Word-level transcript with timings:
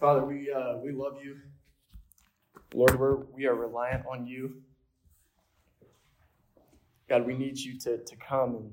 Father, 0.00 0.24
we, 0.24 0.52
uh, 0.52 0.78
we 0.78 0.92
love 0.92 1.18
you. 1.22 1.36
Lord, 2.74 2.98
we're, 2.98 3.16
we 3.32 3.46
are 3.46 3.54
reliant 3.54 4.04
on 4.10 4.26
you. 4.26 4.56
God, 7.08 7.26
we 7.26 7.34
need 7.34 7.58
you 7.58 7.78
to, 7.80 7.98
to 7.98 8.16
come 8.16 8.56
and 8.56 8.72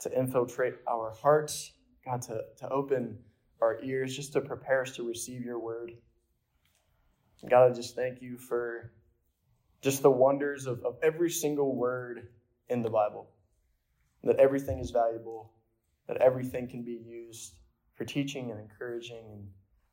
to 0.00 0.18
infiltrate 0.18 0.74
our 0.88 1.12
hearts, 1.20 1.72
God, 2.04 2.22
to, 2.22 2.42
to 2.58 2.68
open 2.68 3.18
our 3.60 3.82
ears, 3.82 4.14
just 4.14 4.32
to 4.34 4.40
prepare 4.40 4.82
us 4.82 4.92
to 4.96 5.06
receive 5.06 5.42
your 5.44 5.58
word. 5.58 5.92
God, 7.48 7.70
I 7.70 7.74
just 7.74 7.96
thank 7.96 8.22
you 8.22 8.38
for 8.38 8.92
just 9.82 10.02
the 10.02 10.10
wonders 10.10 10.66
of, 10.66 10.82
of 10.84 10.96
every 11.02 11.30
single 11.30 11.74
word 11.74 12.28
in 12.68 12.82
the 12.82 12.90
Bible, 12.90 13.30
that 14.22 14.36
everything 14.38 14.78
is 14.78 14.90
valuable, 14.90 15.52
that 16.06 16.18
everything 16.18 16.68
can 16.68 16.82
be 16.82 17.00
used 17.04 17.54
for 17.94 18.04
teaching 18.04 18.50
and 18.50 18.60
encouraging 18.60 19.24
and, 19.32 19.48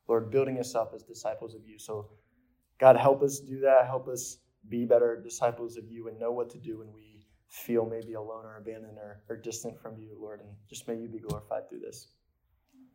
Lord, 0.08 0.30
building 0.30 0.58
us 0.58 0.74
up 0.74 0.92
as 0.94 1.02
disciples 1.02 1.54
of 1.54 1.60
you. 1.66 1.78
So, 1.78 2.08
God, 2.80 2.96
help 2.96 3.22
us 3.22 3.40
do 3.40 3.60
that. 3.60 3.86
Help 3.86 4.08
us 4.08 4.38
be 4.68 4.84
better 4.84 5.20
disciples 5.22 5.76
of 5.76 5.90
you 5.90 6.08
and 6.08 6.18
know 6.18 6.32
what 6.32 6.50
to 6.50 6.58
do 6.58 6.78
when 6.78 6.92
we 6.92 7.26
feel 7.48 7.86
maybe 7.86 8.14
alone 8.14 8.44
or 8.44 8.56
abandoned 8.56 8.98
or, 8.98 9.22
or 9.28 9.36
distant 9.36 9.80
from 9.80 9.98
you, 9.98 10.16
Lord. 10.18 10.40
And 10.40 10.48
just 10.68 10.88
may 10.88 10.96
you 10.96 11.08
be 11.08 11.18
glorified 11.18 11.68
through 11.68 11.80
this. 11.80 12.08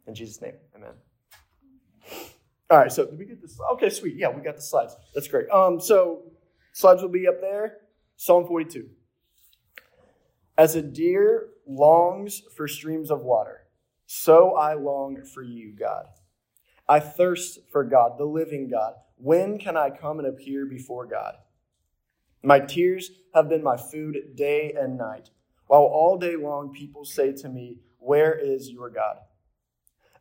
In 0.07 0.15
Jesus' 0.15 0.41
name, 0.41 0.55
amen. 0.75 0.93
All 2.69 2.77
right, 2.77 2.91
so 2.91 3.05
did 3.05 3.17
we 3.17 3.25
get 3.25 3.41
this? 3.41 3.57
Okay, 3.73 3.89
sweet. 3.89 4.15
Yeah, 4.17 4.29
we 4.29 4.41
got 4.41 4.55
the 4.55 4.61
slides. 4.61 4.95
That's 5.13 5.27
great. 5.27 5.49
Um, 5.49 5.79
so 5.79 6.23
slides 6.73 7.01
will 7.01 7.09
be 7.09 7.27
up 7.27 7.39
there. 7.39 7.77
Psalm 8.15 8.47
42. 8.47 8.89
As 10.57 10.75
a 10.75 10.81
deer 10.81 11.49
longs 11.67 12.41
for 12.55 12.67
streams 12.67 13.11
of 13.11 13.21
water, 13.21 13.61
so 14.05 14.55
I 14.55 14.73
long 14.73 15.23
for 15.23 15.41
you, 15.41 15.73
God. 15.77 16.05
I 16.87 16.99
thirst 16.99 17.59
for 17.71 17.83
God, 17.83 18.17
the 18.17 18.25
living 18.25 18.69
God. 18.69 18.93
When 19.17 19.57
can 19.57 19.77
I 19.77 19.89
come 19.89 20.19
and 20.19 20.27
appear 20.27 20.65
before 20.65 21.05
God? 21.05 21.35
My 22.43 22.59
tears 22.59 23.11
have 23.33 23.47
been 23.47 23.63
my 23.63 23.77
food 23.77 24.35
day 24.35 24.73
and 24.77 24.97
night, 24.97 25.29
while 25.67 25.83
all 25.83 26.17
day 26.17 26.35
long 26.35 26.73
people 26.73 27.05
say 27.05 27.31
to 27.31 27.49
me, 27.49 27.77
Where 27.99 28.33
is 28.33 28.69
your 28.69 28.89
God? 28.89 29.17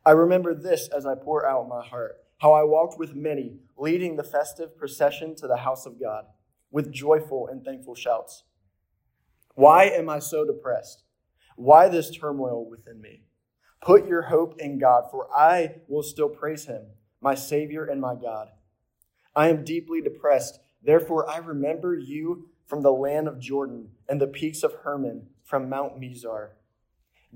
I 0.05 0.11
remember 0.11 0.53
this 0.53 0.87
as 0.87 1.05
I 1.05 1.15
pour 1.15 1.45
out 1.45 1.67
my 1.67 1.85
heart 1.85 2.17
how 2.43 2.51
I 2.51 2.63
walked 2.63 2.99
with 2.99 3.15
many, 3.15 3.55
leading 3.77 4.17
the 4.17 4.23
festive 4.23 4.77
procession 4.77 5.33
to 5.33 5.47
the 5.47 5.55
house 5.55 5.85
of 5.85 5.97
God 5.97 6.25
with 6.71 6.91
joyful 6.91 7.47
and 7.47 7.63
thankful 7.63 7.95
shouts. 7.95 8.43
Why 9.55 9.85
am 9.85 10.09
I 10.09 10.19
so 10.19 10.43
depressed? 10.43 11.03
Why 11.55 11.87
this 11.87 12.11
turmoil 12.11 12.69
within 12.69 12.99
me? 12.99 13.23
Put 13.83 14.07
your 14.07 14.21
hope 14.21 14.61
in 14.61 14.79
God, 14.79 15.11
for 15.11 15.27
I 15.35 15.81
will 15.89 16.03
still 16.03 16.29
praise 16.29 16.67
him, 16.67 16.83
my 17.19 17.35
Savior 17.35 17.83
and 17.83 17.99
my 17.99 18.15
God. 18.15 18.47
I 19.35 19.49
am 19.49 19.65
deeply 19.65 19.99
depressed, 19.99 20.61
therefore 20.81 21.29
I 21.29 21.39
remember 21.39 21.93
you 21.93 22.47
from 22.65 22.81
the 22.81 22.93
land 22.93 23.27
of 23.27 23.41
Jordan 23.41 23.89
and 24.07 24.21
the 24.21 24.27
peaks 24.27 24.63
of 24.63 24.73
Hermon 24.83 25.27
from 25.43 25.67
Mount 25.67 25.99
Mizar. 25.99 26.51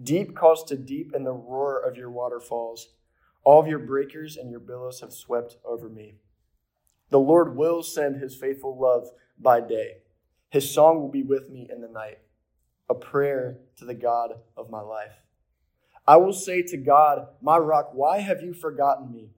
Deep 0.02 0.38
calls 0.38 0.64
to 0.64 0.78
deep 0.78 1.14
in 1.14 1.26
the 1.26 1.34
roar 1.34 1.82
of 1.82 1.98
your 1.98 2.10
waterfalls. 2.10 2.96
All 3.44 3.60
of 3.60 3.68
your 3.68 3.80
breakers 3.80 4.38
and 4.38 4.50
your 4.50 4.62
billows 4.62 5.02
have 5.02 5.12
swept 5.12 5.58
over 5.66 5.90
me. 5.90 6.16
The 7.10 7.20
Lord 7.20 7.58
will 7.58 7.84
send 7.84 8.22
his 8.22 8.38
faithful 8.38 8.80
love 8.80 9.10
by 9.38 9.60
day. 9.60 9.98
His 10.50 10.74
song 10.74 11.02
will 11.02 11.12
be 11.12 11.24
with 11.24 11.50
me 11.50 11.68
in 11.70 11.82
the 11.82 11.90
night, 11.90 12.20
a 12.90 12.96
prayer 12.96 13.58
to 13.80 13.84
the 13.84 13.94
God 13.94 14.36
of 14.56 14.70
my 14.70 14.80
life. 14.80 15.27
I 16.08 16.18
will 16.18 16.34
say 16.34 16.62
to 16.64 16.78
God, 16.78 17.28
my 17.42 17.58
rock, 17.58 17.90
why 17.94 18.20
have 18.20 18.42
you 18.42 18.54
forgotten 18.54 19.12
me? 19.12 19.32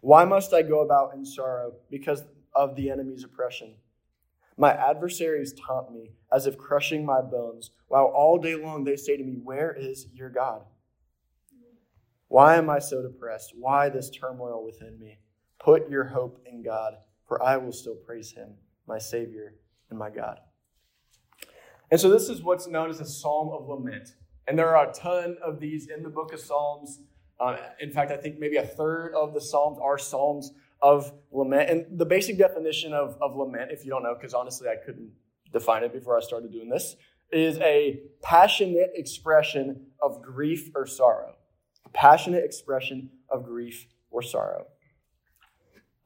Why 0.00 0.24
must 0.24 0.52
I 0.52 0.62
go 0.62 0.80
about 0.80 1.14
in 1.14 1.24
sorrow 1.24 1.74
because 1.90 2.24
of 2.54 2.74
the 2.74 2.90
enemy's 2.90 3.24
oppression? 3.24 3.74
My 4.56 4.72
adversaries 4.72 5.54
taunt 5.54 5.92
me 5.92 6.10
as 6.32 6.46
if 6.46 6.58
crushing 6.58 7.06
my 7.06 7.20
bones, 7.20 7.70
while 7.86 8.06
all 8.06 8.38
day 8.38 8.56
long 8.56 8.82
they 8.82 8.96
say 8.96 9.16
to 9.16 9.22
me, 9.22 9.36
Where 9.42 9.72
is 9.72 10.08
your 10.12 10.30
God? 10.30 10.62
Why 12.26 12.56
am 12.56 12.68
I 12.68 12.80
so 12.80 13.00
depressed? 13.00 13.52
Why 13.56 13.88
this 13.88 14.10
turmoil 14.10 14.64
within 14.64 14.98
me? 14.98 15.20
Put 15.60 15.88
your 15.88 16.04
hope 16.04 16.42
in 16.44 16.62
God, 16.62 16.94
for 17.26 17.42
I 17.42 17.56
will 17.56 17.72
still 17.72 17.94
praise 17.94 18.32
him, 18.32 18.54
my 18.86 18.98
Savior 18.98 19.54
and 19.90 19.98
my 19.98 20.10
God. 20.10 20.40
And 21.90 22.00
so, 22.00 22.10
this 22.10 22.28
is 22.28 22.42
what's 22.42 22.66
known 22.66 22.90
as 22.90 23.00
a 23.00 23.06
psalm 23.06 23.50
of 23.50 23.68
lament. 23.68 24.14
And 24.48 24.58
there 24.58 24.74
are 24.74 24.88
a 24.88 24.92
ton 24.92 25.36
of 25.44 25.60
these 25.60 25.88
in 25.88 26.02
the 26.02 26.08
book 26.08 26.32
of 26.32 26.40
Psalms. 26.40 27.00
Uh, 27.38 27.56
in 27.80 27.90
fact, 27.90 28.10
I 28.10 28.16
think 28.16 28.38
maybe 28.38 28.56
a 28.56 28.66
third 28.66 29.14
of 29.14 29.34
the 29.34 29.40
Psalms 29.40 29.78
are 29.80 29.98
Psalms 29.98 30.52
of 30.80 31.12
lament. 31.30 31.70
And 31.70 31.98
the 31.98 32.06
basic 32.06 32.38
definition 32.38 32.92
of, 32.92 33.18
of 33.20 33.36
lament, 33.36 33.70
if 33.70 33.84
you 33.84 33.90
don't 33.90 34.02
know, 34.02 34.14
because 34.14 34.34
honestly 34.34 34.68
I 34.68 34.76
couldn't 34.76 35.10
define 35.52 35.82
it 35.82 35.92
before 35.92 36.16
I 36.16 36.20
started 36.20 36.50
doing 36.50 36.68
this, 36.68 36.96
is 37.30 37.58
a 37.58 38.00
passionate 38.22 38.92
expression 38.94 39.86
of 40.00 40.22
grief 40.22 40.70
or 40.74 40.86
sorrow 40.86 41.34
a 41.88 41.90
passionate 41.90 42.44
expression 42.44 43.10
of 43.30 43.44
grief 43.44 43.86
or 44.10 44.22
sorrow. 44.22 44.66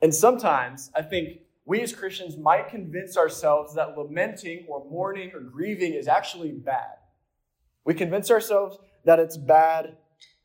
And 0.00 0.14
sometimes 0.14 0.90
I 0.94 1.02
think 1.02 1.40
we 1.64 1.80
as 1.80 1.92
Christians 1.92 2.36
might 2.36 2.68
convince 2.68 3.16
ourselves 3.16 3.74
that 3.74 3.96
lamenting 3.96 4.66
or 4.68 4.84
mourning 4.90 5.30
or 5.32 5.40
grieving 5.40 5.94
is 5.94 6.08
actually 6.08 6.52
bad. 6.52 6.96
We 7.84 7.94
convince 7.94 8.30
ourselves 8.30 8.78
that 9.04 9.18
it's 9.18 9.36
bad. 9.36 9.96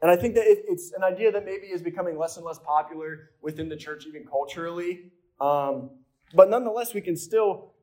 And 0.02 0.12
I 0.12 0.16
think 0.16 0.36
that 0.36 0.46
it's 0.48 0.92
an 0.96 1.04
idea 1.04 1.32
that 1.32 1.46
maybe 1.46 1.68
is 1.68 1.82
becoming 1.82 2.18
less 2.18 2.38
and 2.38 2.46
less 2.46 2.60
popular 2.60 3.32
within 3.42 3.70
the 3.70 3.76
church, 3.76 4.06
even 4.08 4.26
culturally. 4.26 5.12
Um, 5.42 5.92
but 6.34 6.50
nonetheless, 6.50 6.94
we 6.94 7.02
can 7.02 7.16
still 7.16 7.74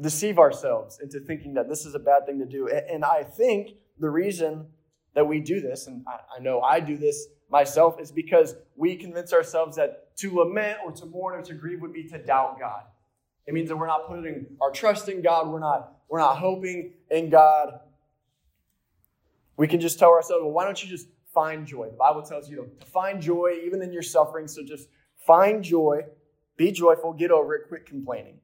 deceive 0.00 0.38
ourselves 0.38 0.98
into 1.02 1.20
thinking 1.20 1.54
that 1.54 1.68
this 1.68 1.84
is 1.84 1.94
a 1.94 1.98
bad 1.98 2.26
thing 2.26 2.38
to 2.38 2.46
do. 2.46 2.68
And 2.68 3.04
I 3.04 3.22
think 3.22 3.72
the 3.98 4.10
reason 4.10 4.66
that 5.14 5.26
we 5.26 5.40
do 5.40 5.60
this, 5.60 5.86
and 5.86 6.04
I, 6.06 6.38
I 6.38 6.40
know 6.40 6.60
I 6.60 6.80
do 6.80 6.96
this 6.96 7.26
myself, 7.50 8.00
is 8.00 8.10
because 8.10 8.54
we 8.76 8.96
convince 8.96 9.32
ourselves 9.32 9.76
that 9.76 10.16
to 10.18 10.34
lament 10.34 10.78
or 10.84 10.92
to 10.92 11.06
mourn 11.06 11.38
or 11.38 11.42
to 11.42 11.54
grieve 11.54 11.80
would 11.80 11.92
be 11.92 12.04
to 12.04 12.18
doubt 12.18 12.58
God. 12.58 12.82
It 13.46 13.54
means 13.54 13.68
that 13.68 13.76
we're 13.76 13.86
not 13.86 14.06
putting 14.06 14.46
our 14.60 14.70
trust 14.70 15.08
in 15.08 15.22
God, 15.22 15.48
we're 15.48 15.60
not, 15.60 15.94
we're 16.08 16.20
not 16.20 16.36
hoping 16.36 16.92
in 17.10 17.30
God. 17.30 17.80
We 19.60 19.68
can 19.68 19.78
just 19.78 19.98
tell 19.98 20.08
ourselves, 20.08 20.42
well, 20.42 20.52
why 20.52 20.64
don't 20.64 20.82
you 20.82 20.88
just 20.88 21.08
find 21.34 21.66
joy? 21.66 21.90
The 21.90 21.96
Bible 21.98 22.22
tells 22.22 22.48
you 22.48 22.56
to 22.56 22.86
find 22.86 23.20
joy 23.20 23.60
even 23.66 23.82
in 23.82 23.92
your 23.92 24.00
suffering, 24.00 24.48
so 24.48 24.62
just 24.64 24.88
find 25.26 25.62
joy, 25.62 26.00
be 26.56 26.72
joyful, 26.72 27.12
get 27.12 27.30
over 27.30 27.54
it, 27.56 27.68
quit 27.68 27.84
complaining. 27.84 28.38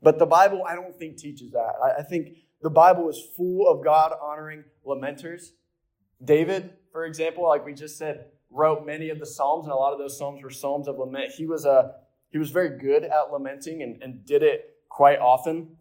But 0.00 0.18
the 0.18 0.24
Bible, 0.24 0.64
I 0.66 0.74
don't 0.74 0.96
think, 0.96 1.18
teaches 1.18 1.52
that. 1.52 1.72
I, 1.98 2.02
think 2.02 2.38
the 2.62 2.70
Bible 2.70 3.10
is 3.10 3.20
full 3.36 3.68
of 3.68 3.84
God 3.84 4.14
honoring 4.22 4.64
lamenters. 4.86 5.50
David, 6.24 6.70
for 6.90 7.04
example, 7.04 7.46
like 7.46 7.66
we 7.66 7.74
just 7.74 7.98
said, 7.98 8.24
wrote 8.48 8.86
many 8.86 9.10
of 9.10 9.18
the 9.18 9.26
Psalms, 9.26 9.66
and 9.66 9.72
a 9.72 9.76
lot 9.76 9.92
of 9.92 9.98
those 9.98 10.16
Psalms 10.16 10.42
were 10.42 10.48
Psalms 10.48 10.88
of 10.88 10.96
lament. 10.96 11.32
He 11.32 11.44
was, 11.44 11.66
a, 11.66 11.96
he 12.30 12.38
was 12.38 12.48
very 12.48 12.78
good 12.78 13.04
at 13.04 13.30
lamenting 13.30 13.82
and, 13.82 14.02
and 14.02 14.24
did 14.24 14.42
it 14.42 14.76
quite 14.88 15.18
often. 15.18 15.76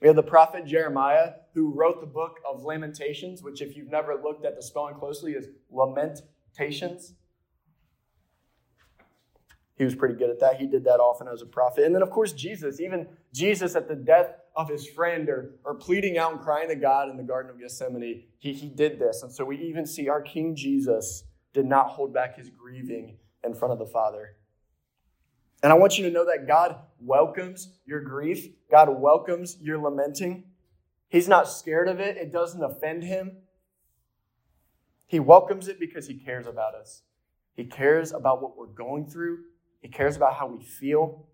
We 0.00 0.08
have 0.08 0.16
the 0.16 0.24
prophet 0.24 0.66
Jeremiah, 0.66 1.34
who 1.54 1.72
wrote 1.72 2.00
the 2.00 2.06
book 2.06 2.38
of 2.48 2.64
Lamentations, 2.64 3.42
which, 3.42 3.60
if 3.60 3.76
you've 3.76 3.90
never 3.90 4.14
looked 4.14 4.44
at 4.44 4.56
the 4.56 4.62
spelling 4.62 4.94
closely, 4.94 5.32
is 5.32 5.48
lamentations. 5.70 7.14
He 9.76 9.84
was 9.84 9.94
pretty 9.94 10.14
good 10.14 10.30
at 10.30 10.40
that. 10.40 10.56
He 10.56 10.66
did 10.66 10.84
that 10.84 10.98
often 11.00 11.28
as 11.28 11.42
a 11.42 11.46
prophet. 11.46 11.84
And 11.84 11.94
then, 11.94 12.02
of 12.02 12.10
course, 12.10 12.32
Jesus, 12.32 12.80
even 12.80 13.08
Jesus 13.32 13.74
at 13.74 13.88
the 13.88 13.96
death 13.96 14.34
of 14.54 14.68
his 14.68 14.86
friend 14.86 15.28
or, 15.28 15.56
or 15.64 15.74
pleading 15.74 16.18
out 16.18 16.32
and 16.32 16.40
crying 16.40 16.68
to 16.68 16.74
God 16.74 17.08
in 17.08 17.16
the 17.16 17.22
Garden 17.22 17.50
of 17.50 17.58
Gethsemane, 17.58 18.24
he, 18.38 18.52
he 18.52 18.68
did 18.68 18.98
this. 18.98 19.22
And 19.22 19.32
so 19.32 19.44
we 19.44 19.58
even 19.58 19.86
see 19.86 20.08
our 20.08 20.20
King 20.20 20.54
Jesus 20.54 21.24
did 21.52 21.66
not 21.66 21.88
hold 21.88 22.12
back 22.12 22.36
his 22.36 22.48
grieving 22.50 23.16
in 23.44 23.54
front 23.54 23.72
of 23.72 23.78
the 23.78 23.86
Father. 23.86 24.36
And 25.62 25.72
I 25.72 25.76
want 25.76 25.96
you 25.96 26.04
to 26.04 26.10
know 26.10 26.26
that 26.26 26.46
God 26.46 26.76
welcomes 27.00 27.72
your 27.86 28.00
grief, 28.00 28.48
God 28.70 28.88
welcomes 28.88 29.58
your 29.60 29.78
lamenting. 29.78 30.44
He's 31.12 31.28
not 31.28 31.46
scared 31.46 31.88
of 31.88 32.00
it, 32.00 32.16
it 32.16 32.32
doesn't 32.32 32.64
offend 32.64 33.04
him. 33.04 33.32
He 35.06 35.20
welcomes 35.20 35.68
it 35.68 35.78
because 35.78 36.06
he 36.06 36.14
cares 36.14 36.46
about 36.46 36.74
us. 36.74 37.02
He 37.54 37.64
cares 37.64 38.12
about 38.12 38.40
what 38.40 38.56
we're 38.56 38.64
going 38.64 39.04
through, 39.04 39.40
he 39.82 39.88
cares 39.88 40.16
about 40.16 40.36
how 40.36 40.46
we 40.46 40.64
feel. 40.64 41.26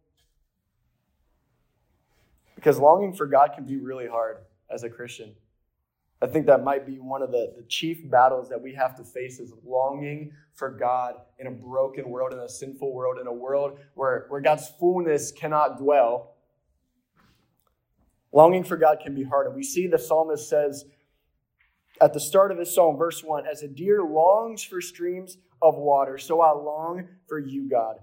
Because 2.56 2.80
longing 2.80 3.12
for 3.12 3.26
God 3.26 3.52
can 3.54 3.66
be 3.66 3.76
really 3.76 4.08
hard 4.08 4.38
as 4.68 4.82
a 4.82 4.90
Christian. 4.90 5.36
I 6.20 6.26
think 6.26 6.46
that 6.46 6.64
might 6.64 6.84
be 6.84 6.98
one 6.98 7.22
of 7.22 7.30
the, 7.30 7.52
the 7.56 7.62
chief 7.62 8.10
battles 8.10 8.48
that 8.48 8.60
we 8.60 8.74
have 8.74 8.96
to 8.96 9.04
face 9.04 9.38
is 9.38 9.52
longing 9.64 10.32
for 10.54 10.70
God 10.70 11.14
in 11.38 11.46
a 11.46 11.52
broken 11.52 12.10
world, 12.10 12.32
in 12.32 12.40
a 12.40 12.48
sinful 12.48 12.92
world, 12.92 13.20
in 13.20 13.28
a 13.28 13.32
world 13.32 13.78
where, 13.94 14.26
where 14.28 14.40
God's 14.40 14.68
fullness 14.80 15.30
cannot 15.30 15.78
dwell. 15.78 16.34
Longing 18.32 18.64
for 18.64 18.76
God 18.76 18.98
can 19.02 19.14
be 19.14 19.24
hard. 19.24 19.46
And 19.46 19.56
we 19.56 19.62
see 19.62 19.86
the 19.86 19.98
psalmist 19.98 20.48
says, 20.48 20.84
at 22.00 22.12
the 22.12 22.20
start 22.20 22.52
of 22.52 22.58
his 22.58 22.72
psalm, 22.74 22.96
verse 22.96 23.22
1 23.24 23.46
As 23.46 23.62
a 23.62 23.68
deer 23.68 24.02
longs 24.02 24.62
for 24.62 24.80
streams 24.80 25.38
of 25.60 25.76
water, 25.76 26.18
so 26.18 26.40
I 26.40 26.52
long 26.52 27.08
for 27.26 27.38
you, 27.38 27.68
God. 27.68 27.96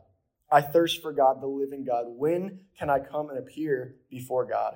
I 0.51 0.62
thirst 0.62 1.01
for 1.01 1.12
God, 1.12 1.42
the 1.42 1.48
living 1.48 1.83
God. 1.83 2.06
When 2.07 2.60
can 2.77 2.89
I 2.89 3.00
come 3.00 3.30
and 3.30 3.39
appear 3.39 3.95
before 4.10 4.45
God? 4.45 4.75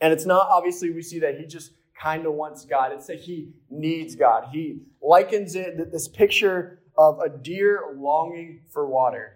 And 0.00 0.12
it's 0.12 0.26
not 0.26 0.48
obviously 0.48 0.90
we 0.90 1.02
see 1.02 1.20
that 1.20 1.38
he 1.38 1.46
just 1.46 1.72
kind 2.00 2.26
of 2.26 2.34
wants 2.34 2.64
God. 2.64 2.92
It's 2.92 3.06
that 3.06 3.20
he 3.20 3.52
needs 3.70 4.16
God. 4.16 4.48
He 4.52 4.80
likens 5.02 5.54
it, 5.54 5.92
this 5.92 6.08
picture 6.08 6.80
of 6.96 7.20
a 7.20 7.28
deer 7.28 7.94
longing 7.96 8.60
for 8.70 8.86
water. 8.86 9.33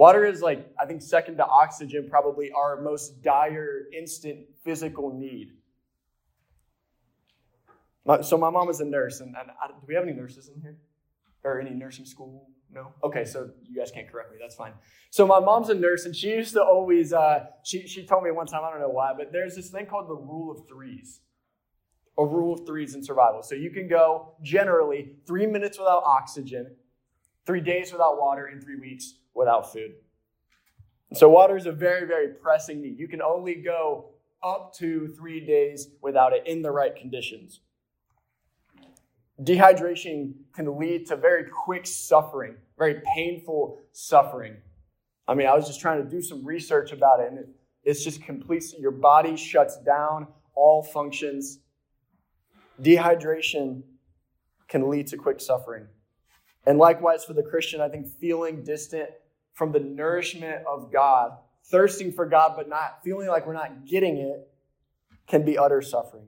Water 0.00 0.24
is 0.24 0.40
like, 0.40 0.66
I 0.80 0.86
think, 0.86 1.02
second 1.02 1.36
to 1.36 1.46
oxygen, 1.46 2.08
probably 2.08 2.50
our 2.52 2.80
most 2.80 3.22
dire, 3.22 3.82
instant 3.94 4.46
physical 4.64 5.12
need. 5.12 5.50
So, 8.22 8.38
my 8.38 8.48
mom 8.48 8.70
is 8.70 8.80
a 8.80 8.86
nurse, 8.86 9.20
and, 9.20 9.36
and 9.38 9.50
I, 9.62 9.66
do 9.68 9.74
we 9.86 9.94
have 9.94 10.04
any 10.04 10.14
nurses 10.14 10.48
in 10.48 10.58
here? 10.62 10.78
Or 11.44 11.60
any 11.60 11.72
nursing 11.72 12.06
school? 12.06 12.48
No? 12.72 12.94
Okay, 13.04 13.26
so 13.26 13.50
you 13.62 13.76
guys 13.76 13.90
can't 13.90 14.10
correct 14.10 14.32
me. 14.32 14.38
That's 14.40 14.54
fine. 14.54 14.72
So, 15.10 15.26
my 15.26 15.38
mom's 15.38 15.68
a 15.68 15.74
nurse, 15.74 16.06
and 16.06 16.16
she 16.16 16.30
used 16.30 16.54
to 16.54 16.62
always, 16.62 17.12
uh, 17.12 17.44
she, 17.62 17.86
she 17.86 18.06
told 18.06 18.24
me 18.24 18.30
one 18.30 18.46
time, 18.46 18.62
I 18.64 18.70
don't 18.70 18.80
know 18.80 18.88
why, 18.88 19.12
but 19.14 19.32
there's 19.32 19.54
this 19.54 19.68
thing 19.68 19.84
called 19.84 20.08
the 20.08 20.16
rule 20.16 20.50
of 20.50 20.66
threes. 20.66 21.20
A 22.16 22.24
rule 22.24 22.54
of 22.54 22.64
threes 22.66 22.94
in 22.94 23.04
survival. 23.04 23.42
So, 23.42 23.54
you 23.54 23.68
can 23.68 23.86
go 23.86 24.32
generally 24.42 25.16
three 25.26 25.46
minutes 25.46 25.78
without 25.78 26.04
oxygen, 26.06 26.74
three 27.44 27.60
days 27.60 27.92
without 27.92 28.18
water, 28.18 28.46
and 28.46 28.64
three 28.64 28.76
weeks 28.80 29.16
without 29.34 29.72
food. 29.72 29.92
So, 31.12 31.28
water 31.28 31.56
is 31.56 31.66
a 31.66 31.72
very, 31.72 32.06
very 32.06 32.28
pressing 32.28 32.80
need. 32.80 32.98
You 32.98 33.08
can 33.08 33.20
only 33.20 33.56
go 33.56 34.10
up 34.42 34.72
to 34.74 35.08
three 35.08 35.44
days 35.44 35.88
without 36.02 36.32
it 36.32 36.46
in 36.46 36.62
the 36.62 36.70
right 36.70 36.94
conditions. 36.94 37.60
Dehydration 39.42 40.34
can 40.54 40.78
lead 40.78 41.06
to 41.06 41.16
very 41.16 41.44
quick 41.44 41.86
suffering, 41.86 42.56
very 42.78 43.00
painful 43.14 43.78
suffering. 43.92 44.56
I 45.26 45.34
mean, 45.34 45.46
I 45.46 45.54
was 45.54 45.66
just 45.66 45.80
trying 45.80 46.02
to 46.02 46.08
do 46.08 46.20
some 46.20 46.44
research 46.44 46.92
about 46.92 47.20
it, 47.20 47.32
and 47.32 47.44
it's 47.82 48.04
just 48.04 48.22
complete. 48.22 48.64
Your 48.78 48.90
body 48.90 49.36
shuts 49.36 49.78
down 49.78 50.26
all 50.54 50.82
functions. 50.82 51.60
Dehydration 52.82 53.82
can 54.68 54.90
lead 54.90 55.06
to 55.08 55.16
quick 55.16 55.40
suffering. 55.40 55.86
And 56.66 56.78
likewise, 56.78 57.24
for 57.24 57.32
the 57.32 57.42
Christian, 57.42 57.80
I 57.80 57.88
think 57.88 58.06
feeling 58.06 58.62
distant 58.62 59.10
from 59.52 59.72
the 59.72 59.80
nourishment 59.80 60.64
of 60.66 60.92
God, 60.92 61.32
thirsting 61.64 62.12
for 62.12 62.26
God, 62.26 62.52
but 62.56 62.68
not 62.68 63.02
feeling 63.02 63.28
like 63.28 63.46
we're 63.46 63.52
not 63.52 63.86
getting 63.86 64.18
it, 64.18 64.48
can 65.26 65.44
be 65.44 65.56
utter 65.56 65.80
suffering. 65.80 66.26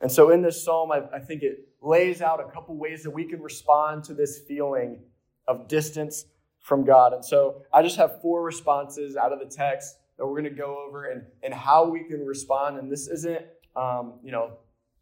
And 0.00 0.12
so 0.12 0.30
in 0.30 0.42
this 0.42 0.62
psalm, 0.62 0.92
I, 0.92 1.02
I 1.14 1.18
think 1.18 1.42
it 1.42 1.68
lays 1.80 2.20
out 2.20 2.40
a 2.40 2.50
couple 2.50 2.76
ways 2.76 3.02
that 3.02 3.10
we 3.10 3.24
can 3.24 3.40
respond 3.40 4.04
to 4.04 4.14
this 4.14 4.38
feeling 4.38 5.00
of 5.48 5.68
distance 5.68 6.26
from 6.60 6.84
God. 6.84 7.12
And 7.12 7.24
so 7.24 7.62
I 7.72 7.82
just 7.82 7.96
have 7.96 8.20
four 8.20 8.42
responses 8.42 9.16
out 9.16 9.32
of 9.32 9.38
the 9.38 9.46
text 9.46 9.96
that 10.18 10.26
we're 10.26 10.40
going 10.40 10.44
to 10.44 10.58
go 10.58 10.84
over 10.86 11.06
and, 11.06 11.22
and 11.42 11.54
how 11.54 11.88
we 11.88 12.04
can 12.04 12.26
respond. 12.26 12.78
And 12.78 12.90
this 12.90 13.06
isn't, 13.06 13.42
um, 13.74 14.14
you 14.22 14.32
know, 14.32 14.58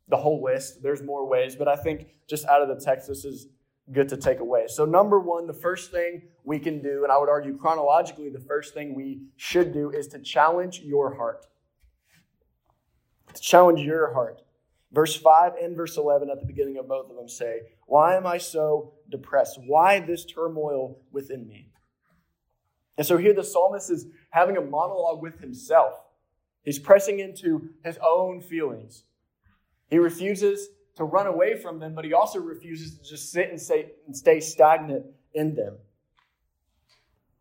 the 0.08 0.16
whole 0.16 0.42
list. 0.42 0.82
There's 0.82 1.02
more 1.02 1.26
ways, 1.26 1.56
but 1.56 1.66
I 1.66 1.76
think 1.76 2.08
just 2.28 2.44
out 2.46 2.60
of 2.60 2.68
the 2.68 2.84
text, 2.84 3.08
this 3.08 3.24
is 3.24 3.48
good 3.92 4.08
to 4.08 4.16
take 4.16 4.40
away. 4.40 4.66
So, 4.68 4.84
number 4.84 5.20
one, 5.20 5.46
the 5.46 5.52
first 5.52 5.90
thing 5.90 6.22
we 6.42 6.58
can 6.58 6.82
do, 6.82 7.02
and 7.02 7.12
I 7.12 7.18
would 7.18 7.28
argue 7.28 7.56
chronologically, 7.56 8.30
the 8.30 8.40
first 8.40 8.74
thing 8.74 8.94
we 8.94 9.22
should 9.36 9.72
do 9.72 9.90
is 9.90 10.08
to 10.08 10.18
challenge 10.18 10.80
your 10.80 11.14
heart. 11.14 11.46
To 13.34 13.40
challenge 13.40 13.80
your 13.80 14.12
heart. 14.14 14.42
Verse 14.92 15.16
5 15.16 15.54
and 15.60 15.76
verse 15.76 15.96
11 15.96 16.30
at 16.30 16.40
the 16.40 16.46
beginning 16.46 16.78
of 16.78 16.88
both 16.88 17.10
of 17.10 17.16
them 17.16 17.28
say, 17.28 17.62
Why 17.86 18.16
am 18.16 18.26
I 18.26 18.38
so 18.38 18.94
depressed? 19.10 19.58
Why 19.66 20.00
this 20.00 20.24
turmoil 20.24 21.00
within 21.10 21.46
me? 21.46 21.68
And 22.96 23.06
so 23.06 23.16
here 23.16 23.34
the 23.34 23.42
psalmist 23.42 23.90
is 23.90 24.06
having 24.30 24.56
a 24.56 24.60
monologue 24.60 25.20
with 25.20 25.40
himself. 25.40 25.94
He's 26.62 26.78
pressing 26.78 27.18
into 27.18 27.70
his 27.84 27.98
own 28.06 28.40
feelings. 28.40 29.04
He 29.90 29.98
refuses 29.98 30.68
to 30.96 31.04
run 31.04 31.26
away 31.26 31.56
from 31.56 31.78
them, 31.80 31.94
but 31.94 32.04
he 32.04 32.12
also 32.12 32.38
refuses 32.38 32.98
to 32.98 33.04
just 33.04 33.32
sit 33.32 33.50
and, 33.50 33.60
stay, 33.60 33.92
and 34.06 34.16
stay 34.16 34.40
stagnant 34.40 35.06
in 35.32 35.54
them. 35.54 35.76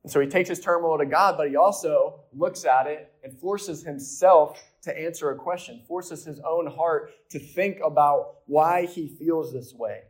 And 0.03 0.11
so 0.11 0.19
he 0.19 0.27
takes 0.27 0.49
his 0.49 0.59
turmoil 0.59 0.97
to 0.97 1.05
God, 1.05 1.37
but 1.37 1.47
he 1.47 1.55
also 1.55 2.21
looks 2.33 2.65
at 2.65 2.87
it 2.87 3.13
and 3.23 3.39
forces 3.39 3.83
himself 3.83 4.61
to 4.81 4.97
answer 4.97 5.31
a 5.31 5.35
question, 5.35 5.81
forces 5.87 6.25
his 6.25 6.41
own 6.45 6.67
heart 6.67 7.11
to 7.29 7.39
think 7.39 7.77
about 7.83 8.39
why 8.47 8.85
he 8.85 9.07
feels 9.07 9.53
this 9.53 9.73
way. 9.73 10.01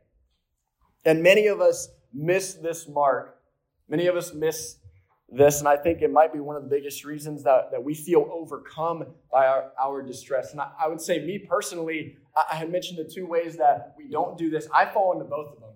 And 1.06 1.22
many 1.22 1.48
of 1.48 1.62
us 1.62 1.90
miss 2.14 2.56
this 2.56 2.88
mark. 2.88 3.38
Many 3.88 4.08
of 4.08 4.16
us 4.16 4.34
miss 4.34 4.78
this, 5.30 5.60
and 5.60 5.68
I 5.68 5.78
think 5.78 6.02
it 6.02 6.12
might 6.12 6.34
be 6.34 6.40
one 6.40 6.56
of 6.56 6.64
the 6.64 6.70
biggest 6.70 7.04
reasons 7.06 7.44
that, 7.44 7.70
that 7.72 7.84
we 7.84 7.94
feel 7.94 8.28
overcome 8.32 9.06
by 9.32 9.46
our, 9.46 9.72
our 9.80 10.02
distress. 10.02 10.52
And 10.52 10.62
I, 10.62 10.72
I 10.86 10.88
would 10.88 11.02
say, 11.02 11.24
me 11.24 11.38
personally, 11.38 12.18
I 12.36 12.56
had 12.56 12.72
mentioned 12.72 12.98
the 12.98 13.12
two 13.12 13.26
ways 13.26 13.58
that 13.58 13.94
we 13.98 14.08
don't 14.10 14.38
do 14.38 14.50
this. 14.50 14.68
I 14.74 14.86
fall 14.86 15.14
into 15.14 15.26
both 15.26 15.54
of 15.54 15.60
them. 15.60 15.70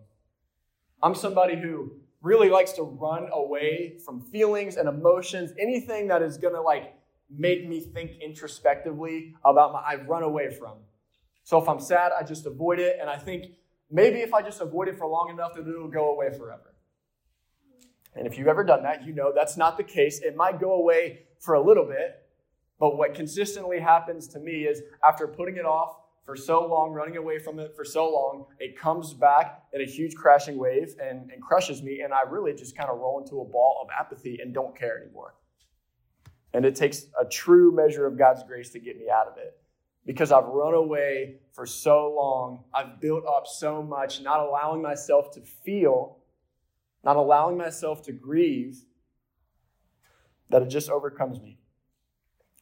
I'm 1.03 1.13
somebody 1.13 1.55
who 1.55 1.91
really 2.21 2.49
likes 2.49 2.73
to 2.73 2.83
run 2.83 3.27
away 3.31 3.99
from 4.03 4.21
feelings 4.21 4.77
and 4.77 4.89
emotions, 4.89 5.53
anything 5.59 6.07
that 6.07 6.21
is 6.21 6.37
going 6.37 6.55
to 6.55 6.61
like 6.61 6.95
make 7.29 7.67
me 7.67 7.79
think 7.79 8.11
introspectively 8.21 9.35
about 9.45 9.73
my 9.73 9.79
I 9.79 9.95
run 9.95 10.23
away 10.23 10.49
from. 10.49 10.77
So 11.43 11.61
if 11.61 11.69
I'm 11.69 11.79
sad, 11.79 12.11
I 12.17 12.23
just 12.23 12.45
avoid 12.45 12.79
it 12.79 12.97
and 12.99 13.09
I 13.09 13.17
think 13.17 13.45
maybe 13.91 14.19
if 14.19 14.33
I 14.33 14.41
just 14.41 14.61
avoid 14.61 14.87
it 14.87 14.97
for 14.97 15.07
long 15.07 15.29
enough 15.29 15.53
that 15.53 15.67
it'll 15.67 15.87
go 15.87 16.11
away 16.11 16.29
forever. 16.35 16.73
And 18.15 18.25
if 18.25 18.37
you've 18.37 18.47
ever 18.47 18.63
done 18.63 18.81
that, 18.83 19.05
you 19.05 19.13
know 19.13 19.31
that's 19.33 19.57
not 19.57 19.77
the 19.77 19.83
case. 19.83 20.21
It 20.21 20.35
might 20.35 20.59
go 20.59 20.73
away 20.73 21.27
for 21.39 21.53
a 21.53 21.61
little 21.61 21.85
bit, 21.85 22.23
but 22.79 22.97
what 22.97 23.13
consistently 23.13 23.79
happens 23.79 24.27
to 24.29 24.39
me 24.39 24.63
is 24.63 24.81
after 25.07 25.27
putting 25.27 25.57
it 25.57 25.65
off 25.65 25.97
for 26.27 26.35
so 26.35 26.67
long, 26.67 26.91
running 26.91 27.15
away 27.15 27.39
from 27.39 27.57
it 27.57 27.73
for 27.73 27.85
so 27.85 28.11
long, 28.11 28.47
it 28.59 28.77
comes 28.77 29.13
back 29.13 29.63
in 29.71 29.79
a 29.79 29.85
huge 29.85 30.13
crashing 30.13 30.57
wave 30.57 30.93
and, 31.01 31.31
and 31.31 31.41
crushes 31.41 31.81
me, 31.81 32.01
and 32.01 32.13
I 32.13 32.23
really 32.29 32.53
just 32.53 32.75
kind 32.75 32.89
of 32.89 32.99
roll 32.99 33.21
into 33.21 33.39
a 33.39 33.45
ball 33.45 33.79
of 33.81 33.87
apathy 33.97 34.37
and 34.41 34.53
don't 34.53 34.77
care 34.77 35.01
anymore. 35.01 35.35
And 36.53 36.65
it 36.65 36.75
takes 36.75 37.05
a 37.17 37.23
true 37.23 37.73
measure 37.73 38.05
of 38.05 38.17
God's 38.17 38.43
grace 38.43 38.71
to 38.71 38.79
get 38.79 38.97
me 38.97 39.05
out 39.09 39.27
of 39.27 39.37
it. 39.37 39.57
Because 40.05 40.33
I've 40.33 40.43
run 40.43 40.73
away 40.73 41.37
for 41.53 41.65
so 41.65 42.13
long, 42.13 42.65
I've 42.73 42.99
built 42.99 43.23
up 43.25 43.47
so 43.47 43.81
much, 43.81 44.19
not 44.21 44.41
allowing 44.41 44.81
myself 44.81 45.31
to 45.35 45.41
feel, 45.41 46.17
not 47.05 47.15
allowing 47.15 47.57
myself 47.57 48.01
to 48.03 48.11
grieve, 48.11 48.83
that 50.49 50.61
it 50.61 50.67
just 50.67 50.89
overcomes 50.89 51.39
me. 51.39 51.57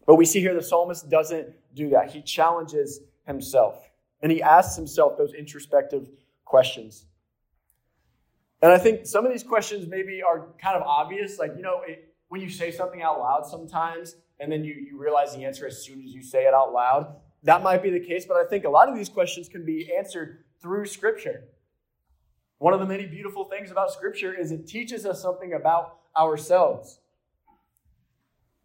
But 0.05 0.15
we 0.15 0.25
see 0.25 0.39
here 0.39 0.53
the 0.53 0.61
psalmist 0.61 1.09
doesn't 1.09 1.49
do 1.73 1.89
that. 1.89 2.11
He 2.11 2.21
challenges 2.21 2.99
himself. 3.25 3.89
And 4.21 4.31
he 4.31 4.41
asks 4.41 4.75
himself 4.75 5.17
those 5.17 5.33
introspective 5.33 6.07
questions. 6.45 7.05
And 8.61 8.71
I 8.71 8.77
think 8.77 9.05
some 9.05 9.25
of 9.25 9.31
these 9.31 9.43
questions 9.43 9.87
maybe 9.87 10.21
are 10.23 10.47
kind 10.61 10.75
of 10.75 10.83
obvious. 10.83 11.37
Like, 11.37 11.51
you 11.55 11.61
know, 11.61 11.81
it, 11.85 12.13
when 12.29 12.41
you 12.41 12.49
say 12.49 12.71
something 12.71 13.01
out 13.01 13.19
loud 13.19 13.45
sometimes, 13.45 14.15
and 14.39 14.51
then 14.51 14.63
you, 14.63 14.73
you 14.73 14.97
realize 14.97 15.35
the 15.35 15.45
answer 15.45 15.67
as 15.67 15.83
soon 15.83 16.01
as 16.03 16.11
you 16.11 16.21
say 16.21 16.45
it 16.45 16.53
out 16.53 16.73
loud, 16.73 17.15
that 17.43 17.61
might 17.61 17.83
be 17.83 17.89
the 17.89 17.99
case. 17.99 18.25
But 18.25 18.37
I 18.37 18.45
think 18.45 18.65
a 18.65 18.69
lot 18.69 18.89
of 18.89 18.95
these 18.95 19.09
questions 19.09 19.47
can 19.47 19.65
be 19.65 19.91
answered 19.95 20.43
through 20.61 20.87
Scripture. 20.87 21.43
One 22.57 22.73
of 22.73 22.79
the 22.79 22.85
many 22.85 23.05
beautiful 23.05 23.45
things 23.45 23.69
about 23.69 23.91
Scripture 23.91 24.33
is 24.33 24.51
it 24.51 24.67
teaches 24.67 25.05
us 25.05 25.21
something 25.21 25.53
about 25.53 25.97
ourselves. 26.17 26.99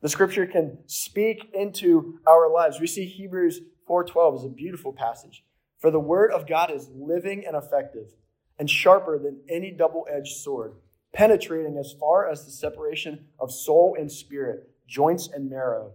The 0.00 0.08
Scripture 0.08 0.46
can 0.46 0.78
speak 0.86 1.50
into 1.52 2.20
our 2.26 2.50
lives. 2.50 2.80
We 2.80 2.86
see 2.86 3.04
Hebrews 3.04 3.60
4:12 3.90 4.36
is 4.36 4.44
a 4.44 4.48
beautiful 4.48 4.92
passage. 4.92 5.44
For 5.78 5.90
the 5.90 5.98
word 5.98 6.30
of 6.30 6.46
God 6.46 6.70
is 6.70 6.90
living 6.94 7.44
and 7.44 7.56
effective 7.56 8.14
and 8.56 8.70
sharper 8.70 9.18
than 9.18 9.40
any 9.48 9.72
double-edged 9.72 10.36
sword, 10.36 10.74
penetrating 11.12 11.76
as 11.76 11.92
far 11.98 12.28
as 12.28 12.44
the 12.44 12.52
separation 12.52 13.26
of 13.40 13.50
soul 13.50 13.96
and 13.98 14.12
spirit, 14.12 14.70
joints 14.86 15.26
and 15.26 15.50
marrow. 15.50 15.94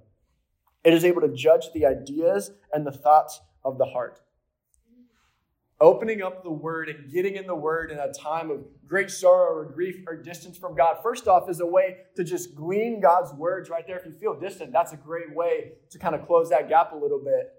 It 0.83 0.93
is 0.93 1.05
able 1.05 1.21
to 1.21 1.29
judge 1.29 1.71
the 1.71 1.85
ideas 1.85 2.51
and 2.73 2.85
the 2.85 2.91
thoughts 2.91 3.39
of 3.63 3.77
the 3.77 3.85
heart. 3.85 4.19
Opening 5.79 6.21
up 6.21 6.43
the 6.43 6.51
word 6.51 6.89
and 6.89 7.09
getting 7.09 7.35
in 7.35 7.47
the 7.47 7.55
word 7.55 7.91
in 7.91 7.99
a 7.99 8.11
time 8.11 8.51
of 8.51 8.65
great 8.85 9.11
sorrow 9.11 9.53
or 9.53 9.65
grief 9.65 10.03
or 10.07 10.15
distance 10.15 10.57
from 10.57 10.75
God, 10.75 10.97
first 11.01 11.27
off, 11.27 11.49
is 11.49 11.59
a 11.59 11.65
way 11.65 11.97
to 12.15 12.23
just 12.23 12.55
glean 12.55 12.99
God's 12.99 13.33
words 13.33 13.69
right 13.69 13.85
there. 13.87 13.97
If 13.97 14.05
you 14.05 14.13
feel 14.13 14.39
distant, 14.39 14.73
that's 14.73 14.91
a 14.93 14.97
great 14.97 15.33
way 15.33 15.73
to 15.91 15.99
kind 15.99 16.15
of 16.15 16.25
close 16.25 16.49
that 16.49 16.67
gap 16.67 16.91
a 16.91 16.95
little 16.95 17.19
bit. 17.19 17.53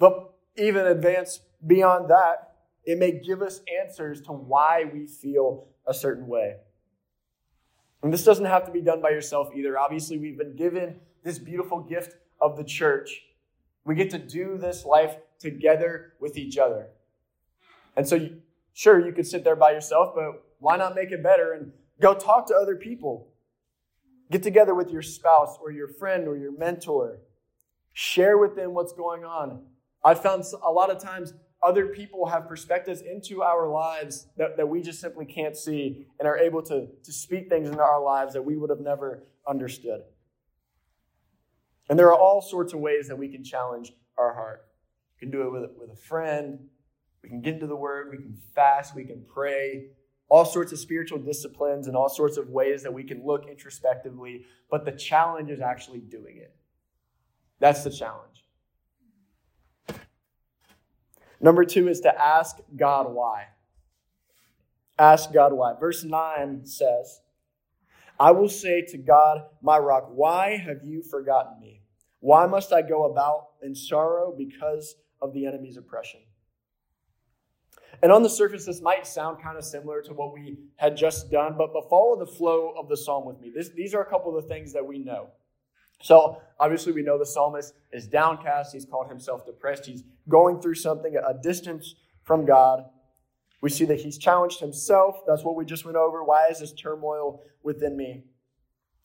But 0.00 0.32
even 0.56 0.86
advance 0.86 1.40
beyond 1.64 2.08
that, 2.10 2.54
it 2.84 2.98
may 2.98 3.20
give 3.20 3.42
us 3.42 3.60
answers 3.80 4.20
to 4.22 4.32
why 4.32 4.90
we 4.92 5.06
feel 5.06 5.68
a 5.86 5.94
certain 5.94 6.26
way. 6.26 6.56
And 8.02 8.12
this 8.12 8.24
doesn't 8.24 8.46
have 8.46 8.64
to 8.64 8.72
be 8.72 8.80
done 8.80 9.02
by 9.02 9.10
yourself 9.10 9.50
either. 9.54 9.78
Obviously, 9.78 10.16
we've 10.16 10.38
been 10.38 10.56
given 10.56 10.96
this 11.22 11.38
beautiful 11.38 11.80
gift 11.80 12.16
of 12.40 12.56
the 12.56 12.64
church. 12.64 13.22
We 13.84 13.94
get 13.94 14.10
to 14.10 14.18
do 14.18 14.56
this 14.56 14.86
life 14.86 15.16
together 15.38 16.14
with 16.18 16.38
each 16.38 16.56
other. 16.56 16.88
And 17.94 18.08
so, 18.08 18.30
sure, 18.72 19.04
you 19.04 19.12
could 19.12 19.26
sit 19.26 19.44
there 19.44 19.56
by 19.56 19.72
yourself, 19.72 20.14
but 20.14 20.42
why 20.60 20.78
not 20.78 20.94
make 20.94 21.10
it 21.12 21.22
better 21.22 21.52
and 21.52 21.72
go 22.00 22.14
talk 22.14 22.46
to 22.46 22.54
other 22.54 22.76
people? 22.76 23.28
Get 24.30 24.42
together 24.42 24.74
with 24.74 24.90
your 24.90 25.02
spouse 25.02 25.58
or 25.60 25.70
your 25.70 25.88
friend 25.88 26.26
or 26.26 26.38
your 26.38 26.56
mentor. 26.56 27.18
Share 27.92 28.38
with 28.38 28.56
them 28.56 28.72
what's 28.72 28.94
going 28.94 29.24
on. 29.24 29.66
I've 30.04 30.22
found 30.22 30.44
a 30.64 30.70
lot 30.70 30.90
of 30.90 30.98
times 30.98 31.34
other 31.62 31.86
people 31.88 32.26
have 32.26 32.48
perspectives 32.48 33.02
into 33.02 33.42
our 33.42 33.68
lives 33.68 34.26
that, 34.36 34.56
that 34.56 34.66
we 34.66 34.80
just 34.80 35.00
simply 35.00 35.26
can't 35.26 35.56
see 35.56 36.06
and 36.18 36.26
are 36.26 36.38
able 36.38 36.62
to, 36.62 36.88
to 37.04 37.12
speak 37.12 37.48
things 37.48 37.68
into 37.68 37.82
our 37.82 38.02
lives 38.02 38.32
that 38.32 38.42
we 38.42 38.56
would 38.56 38.70
have 38.70 38.80
never 38.80 39.24
understood. 39.46 40.02
And 41.88 41.98
there 41.98 42.06
are 42.06 42.18
all 42.18 42.40
sorts 42.40 42.72
of 42.72 42.80
ways 42.80 43.08
that 43.08 43.16
we 43.16 43.28
can 43.28 43.44
challenge 43.44 43.92
our 44.16 44.32
heart. 44.32 44.64
We 45.14 45.26
can 45.26 45.30
do 45.30 45.42
it 45.42 45.50
with, 45.50 45.70
with 45.78 45.90
a 45.90 46.00
friend, 46.00 46.60
we 47.22 47.28
can 47.28 47.42
get 47.42 47.54
into 47.54 47.66
the 47.66 47.76
Word, 47.76 48.08
we 48.10 48.16
can 48.16 48.38
fast, 48.54 48.94
we 48.94 49.04
can 49.04 49.22
pray, 49.28 49.88
all 50.30 50.44
sorts 50.44 50.72
of 50.72 50.78
spiritual 50.78 51.18
disciplines 51.18 51.88
and 51.88 51.96
all 51.96 52.08
sorts 52.08 52.36
of 52.36 52.48
ways 52.48 52.82
that 52.84 52.94
we 52.94 53.02
can 53.02 53.26
look 53.26 53.46
introspectively. 53.48 54.46
But 54.70 54.84
the 54.84 54.92
challenge 54.92 55.50
is 55.50 55.60
actually 55.60 55.98
doing 55.98 56.38
it. 56.38 56.54
That's 57.58 57.84
the 57.84 57.90
challenge. 57.90 58.44
Number 61.40 61.64
two 61.64 61.88
is 61.88 62.00
to 62.00 62.20
ask 62.20 62.58
God 62.76 63.12
why. 63.12 63.46
Ask 64.98 65.32
God 65.32 65.52
why. 65.52 65.74
Verse 65.78 66.04
9 66.04 66.66
says, 66.66 67.20
I 68.18 68.32
will 68.32 68.50
say 68.50 68.82
to 68.82 68.98
God, 68.98 69.44
my 69.62 69.78
rock, 69.78 70.10
why 70.12 70.58
have 70.58 70.84
you 70.84 71.02
forgotten 71.02 71.58
me? 71.58 71.80
Why 72.20 72.46
must 72.46 72.70
I 72.70 72.82
go 72.82 73.04
about 73.04 73.48
in 73.62 73.74
sorrow 73.74 74.34
because 74.36 74.96
of 75.22 75.32
the 75.32 75.46
enemy's 75.46 75.78
oppression? 75.78 76.20
And 78.02 78.12
on 78.12 78.22
the 78.22 78.28
surface, 78.28 78.66
this 78.66 78.82
might 78.82 79.06
sound 79.06 79.42
kind 79.42 79.56
of 79.56 79.64
similar 79.64 80.02
to 80.02 80.12
what 80.12 80.34
we 80.34 80.58
had 80.76 80.96
just 80.96 81.30
done, 81.30 81.54
but, 81.56 81.72
but 81.72 81.88
follow 81.88 82.18
the 82.18 82.26
flow 82.26 82.74
of 82.78 82.88
the 82.88 82.96
psalm 82.96 83.26
with 83.26 83.40
me. 83.40 83.50
This, 83.54 83.70
these 83.70 83.94
are 83.94 84.02
a 84.02 84.06
couple 84.06 84.36
of 84.36 84.42
the 84.42 84.48
things 84.48 84.72
that 84.74 84.86
we 84.86 84.98
know. 84.98 85.28
So, 86.02 86.40
obviously, 86.58 86.92
we 86.92 87.02
know 87.02 87.18
the 87.18 87.26
psalmist 87.26 87.74
is 87.92 88.06
downcast. 88.06 88.72
He's 88.72 88.86
called 88.86 89.08
himself 89.08 89.44
depressed. 89.44 89.86
He's 89.86 90.02
going 90.28 90.60
through 90.60 90.76
something, 90.76 91.16
a 91.16 91.34
distance 91.42 91.94
from 92.22 92.46
God. 92.46 92.84
We 93.60 93.68
see 93.68 93.84
that 93.86 94.00
he's 94.00 94.16
challenged 94.16 94.60
himself. 94.60 95.20
That's 95.26 95.44
what 95.44 95.56
we 95.56 95.64
just 95.64 95.84
went 95.84 95.96
over. 95.96 96.24
Why 96.24 96.46
is 96.50 96.60
this 96.60 96.72
turmoil 96.72 97.42
within 97.62 97.96
me? 97.96 98.24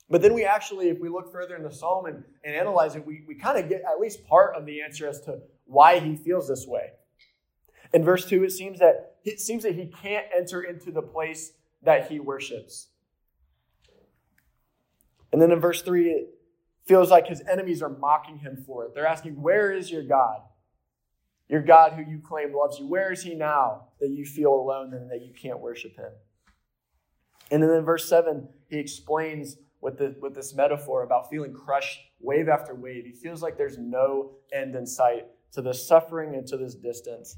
But 0.10 0.22
then 0.22 0.34
we 0.34 0.46
actually, 0.46 0.90
if 0.90 1.00
we 1.00 1.10
look 1.10 1.32
further 1.32 1.56
in 1.56 1.64
the 1.64 1.72
psalm 1.72 2.06
and, 2.06 2.24
and 2.44 2.56
analyze 2.56 2.96
it, 2.96 3.06
we, 3.06 3.24
we 3.28 3.36
kind 3.36 3.58
of 3.58 3.68
get 3.68 3.82
at 3.82 4.00
least 4.00 4.26
part 4.28 4.56
of 4.56 4.66
the 4.66 4.82
answer 4.82 5.08
as 5.08 5.20
to 5.22 5.40
why 5.66 6.00
he 6.00 6.16
feels 6.16 6.48
this 6.48 6.66
way. 6.68 6.92
In 7.94 8.04
verse 8.04 8.26
2, 8.26 8.44
it 8.44 8.52
seems 8.52 8.80
that 8.80 9.16
it 9.24 9.40
seems 9.40 9.64
that 9.64 9.74
he 9.74 9.88
can't 9.88 10.28
enter 10.36 10.62
into 10.62 10.92
the 10.92 11.02
place 11.02 11.54
that 11.82 12.12
he 12.12 12.20
worships. 12.20 12.90
And 15.32 15.42
then 15.42 15.52
in 15.52 15.60
verse 15.60 15.82
3, 15.82 16.10
it 16.12 16.35
feels 16.86 17.10
like 17.10 17.28
his 17.28 17.42
enemies 17.50 17.82
are 17.82 17.90
mocking 17.90 18.38
him 18.40 18.64
for 18.66 18.86
it. 18.86 18.94
They're 18.94 19.08
asking, 19.08 19.42
Where 19.42 19.72
is 19.72 19.92
your 19.92 20.04
God? 20.04 20.42
Your 21.48 21.62
God 21.62 21.94
who 21.94 22.02
you 22.02 22.20
claim 22.20 22.56
loves 22.56 22.80
you. 22.80 22.88
Where 22.88 23.12
is 23.12 23.24
he 23.24 23.36
now 23.36 23.90
that 24.00 24.10
you 24.10 24.26
feel 24.26 24.54
alone 24.54 24.94
and 24.94 25.12
that 25.12 25.22
you 25.22 25.34
can't 25.34 25.60
worship 25.60 25.96
him? 25.96 26.12
And 27.52 27.62
then 27.62 27.70
in 27.70 27.86
verse 27.86 28.10
7, 28.10 28.48
he 28.68 28.80
explains 28.80 29.58
with, 29.80 30.00
the, 30.00 30.16
with 30.20 30.34
this 30.34 30.56
metaphor 30.56 31.04
about 31.04 31.30
feeling 31.30 31.54
crushed 31.54 32.00
wave 32.20 32.50
after 32.50 32.74
wave. 32.74 33.06
He 33.06 33.12
feels 33.12 33.44
like 33.44 33.58
there's 33.58 33.78
no 33.78 34.32
end 34.52 34.76
in 34.76 34.88
sight 34.88 35.28
to 35.52 35.62
this 35.62 35.88
suffering 35.88 36.34
and 36.34 36.48
to 36.48 36.58
this 36.58 36.74
distance. 36.74 37.38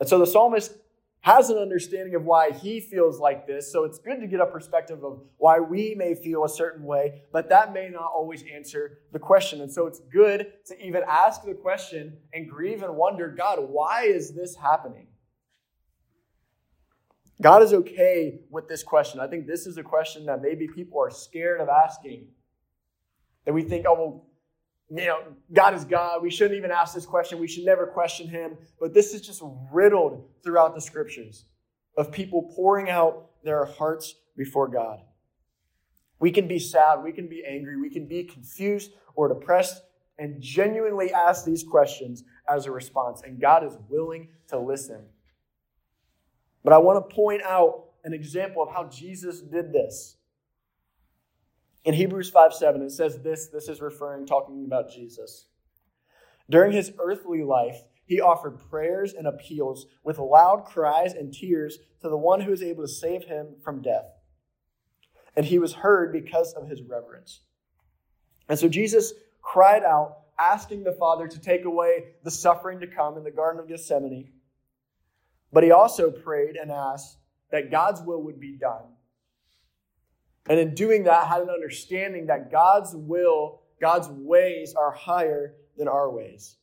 And 0.00 0.08
so 0.08 0.18
the 0.18 0.26
psalmist 0.26 0.72
has 1.20 1.50
an 1.50 1.58
understanding 1.58 2.14
of 2.14 2.24
why 2.24 2.52
he 2.52 2.80
feels 2.80 3.18
like 3.18 3.46
this. 3.46 3.70
So 3.70 3.84
it's 3.84 3.98
good 3.98 4.20
to 4.20 4.26
get 4.26 4.40
a 4.40 4.46
perspective 4.46 5.04
of 5.04 5.20
why 5.36 5.58
we 5.58 5.94
may 5.94 6.14
feel 6.14 6.44
a 6.44 6.48
certain 6.48 6.84
way, 6.84 7.22
but 7.32 7.48
that 7.48 7.72
may 7.72 7.88
not 7.88 8.10
always 8.14 8.44
answer 8.52 9.00
the 9.12 9.18
question. 9.18 9.60
And 9.60 9.70
so 9.70 9.86
it's 9.86 10.00
good 10.12 10.52
to 10.66 10.80
even 10.80 11.02
ask 11.08 11.44
the 11.44 11.54
question 11.54 12.16
and 12.32 12.48
grieve 12.48 12.82
and 12.82 12.96
wonder 12.96 13.28
God, 13.28 13.58
why 13.60 14.04
is 14.04 14.32
this 14.32 14.54
happening? 14.54 15.08
God 17.40 17.62
is 17.62 17.72
okay 17.72 18.40
with 18.50 18.68
this 18.68 18.82
question. 18.82 19.20
I 19.20 19.28
think 19.28 19.46
this 19.46 19.66
is 19.66 19.76
a 19.76 19.82
question 19.82 20.26
that 20.26 20.42
maybe 20.42 20.66
people 20.66 21.00
are 21.00 21.10
scared 21.10 21.60
of 21.60 21.68
asking. 21.68 22.26
That 23.44 23.54
we 23.54 23.62
think, 23.62 23.86
oh, 23.88 23.94
well, 23.94 24.26
you 24.90 25.04
know, 25.04 25.20
God 25.52 25.74
is 25.74 25.84
God. 25.84 26.22
We 26.22 26.30
shouldn't 26.30 26.56
even 26.56 26.70
ask 26.70 26.94
this 26.94 27.06
question. 27.06 27.38
We 27.38 27.48
should 27.48 27.64
never 27.64 27.86
question 27.86 28.28
him. 28.28 28.56
But 28.80 28.94
this 28.94 29.12
is 29.12 29.20
just 29.20 29.42
riddled 29.70 30.24
throughout 30.42 30.74
the 30.74 30.80
scriptures 30.80 31.44
of 31.96 32.10
people 32.10 32.50
pouring 32.54 32.88
out 32.88 33.30
their 33.44 33.64
hearts 33.64 34.14
before 34.36 34.68
God. 34.68 35.00
We 36.20 36.30
can 36.30 36.48
be 36.48 36.58
sad, 36.58 37.02
we 37.02 37.12
can 37.12 37.28
be 37.28 37.44
angry, 37.44 37.76
we 37.80 37.90
can 37.90 38.06
be 38.06 38.24
confused 38.24 38.92
or 39.14 39.28
depressed, 39.28 39.82
and 40.18 40.40
genuinely 40.40 41.12
ask 41.12 41.44
these 41.44 41.62
questions 41.62 42.24
as 42.48 42.66
a 42.66 42.72
response. 42.72 43.22
And 43.24 43.40
God 43.40 43.64
is 43.64 43.76
willing 43.88 44.28
to 44.48 44.58
listen. 44.58 45.04
But 46.64 46.72
I 46.72 46.78
want 46.78 47.08
to 47.08 47.14
point 47.14 47.42
out 47.42 47.84
an 48.04 48.12
example 48.12 48.62
of 48.62 48.70
how 48.70 48.88
Jesus 48.88 49.40
did 49.40 49.72
this. 49.72 50.17
In 51.88 51.94
Hebrews 51.94 52.28
5 52.28 52.52
7, 52.52 52.82
it 52.82 52.90
says 52.90 53.18
this 53.22 53.46
this 53.46 53.66
is 53.66 53.80
referring, 53.80 54.26
talking 54.26 54.66
about 54.66 54.92
Jesus. 54.92 55.46
During 56.50 56.70
his 56.70 56.92
earthly 56.98 57.42
life, 57.42 57.80
he 58.04 58.20
offered 58.20 58.60
prayers 58.68 59.14
and 59.14 59.26
appeals 59.26 59.86
with 60.04 60.18
loud 60.18 60.66
cries 60.66 61.14
and 61.14 61.32
tears 61.32 61.78
to 62.02 62.10
the 62.10 62.16
one 62.18 62.42
who 62.42 62.50
was 62.50 62.62
able 62.62 62.84
to 62.84 62.92
save 62.92 63.24
him 63.24 63.54
from 63.64 63.80
death. 63.80 64.04
And 65.34 65.46
he 65.46 65.58
was 65.58 65.72
heard 65.72 66.12
because 66.12 66.52
of 66.52 66.68
his 66.68 66.82
reverence. 66.82 67.40
And 68.50 68.58
so 68.58 68.68
Jesus 68.68 69.14
cried 69.40 69.82
out, 69.82 70.18
asking 70.38 70.84
the 70.84 70.92
Father 70.92 71.26
to 71.26 71.40
take 71.40 71.64
away 71.64 72.16
the 72.22 72.30
suffering 72.30 72.80
to 72.80 72.86
come 72.86 73.16
in 73.16 73.24
the 73.24 73.30
Garden 73.30 73.62
of 73.62 73.66
Gethsemane. 73.66 74.30
But 75.54 75.64
he 75.64 75.70
also 75.70 76.10
prayed 76.10 76.56
and 76.56 76.70
asked 76.70 77.16
that 77.50 77.70
God's 77.70 78.02
will 78.02 78.22
would 78.24 78.38
be 78.38 78.58
done 78.58 78.92
and 80.48 80.58
in 80.58 80.74
doing 80.74 81.04
that, 81.04 81.26
had 81.26 81.42
an 81.42 81.50
understanding 81.50 82.26
that 82.26 82.50
God's 82.50 82.94
will, 82.94 83.62
God's 83.80 84.08
ways 84.08 84.74
are 84.74 84.92
higher 84.92 85.54
than 85.76 85.88
our 85.88 86.10
ways. 86.10 86.56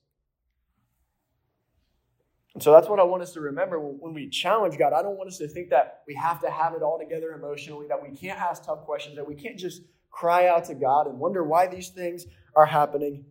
And 2.55 2.63
so 2.63 2.71
that's 2.71 2.87
what 2.87 2.99
I 2.99 3.03
want 3.03 3.21
us 3.21 3.33
to 3.33 3.41
remember 3.41 3.79
when 3.79 4.13
we 4.13 4.29
challenge 4.29 4.77
God. 4.77 4.93
I 4.93 5.01
don't 5.01 5.17
want 5.17 5.27
us 5.27 5.37
to 5.39 5.47
think 5.47 5.69
that 5.71 6.03
we 6.07 6.15
have 6.15 6.39
to 6.41 6.49
have 6.49 6.73
it 6.73 6.81
all 6.81 6.97
together 6.97 7.33
emotionally, 7.33 7.85
that 7.89 8.01
we 8.01 8.15
can't 8.15 8.39
ask 8.39 8.63
tough 8.63 8.85
questions, 8.85 9.17
that 9.17 9.27
we 9.27 9.35
can't 9.35 9.59
just 9.59 9.81
cry 10.09 10.47
out 10.47 10.63
to 10.65 10.73
God 10.73 11.07
and 11.07 11.19
wonder 11.19 11.43
why 11.43 11.67
these 11.67 11.89
things 11.89 12.25
are 12.55 12.65
happening. 12.65 13.25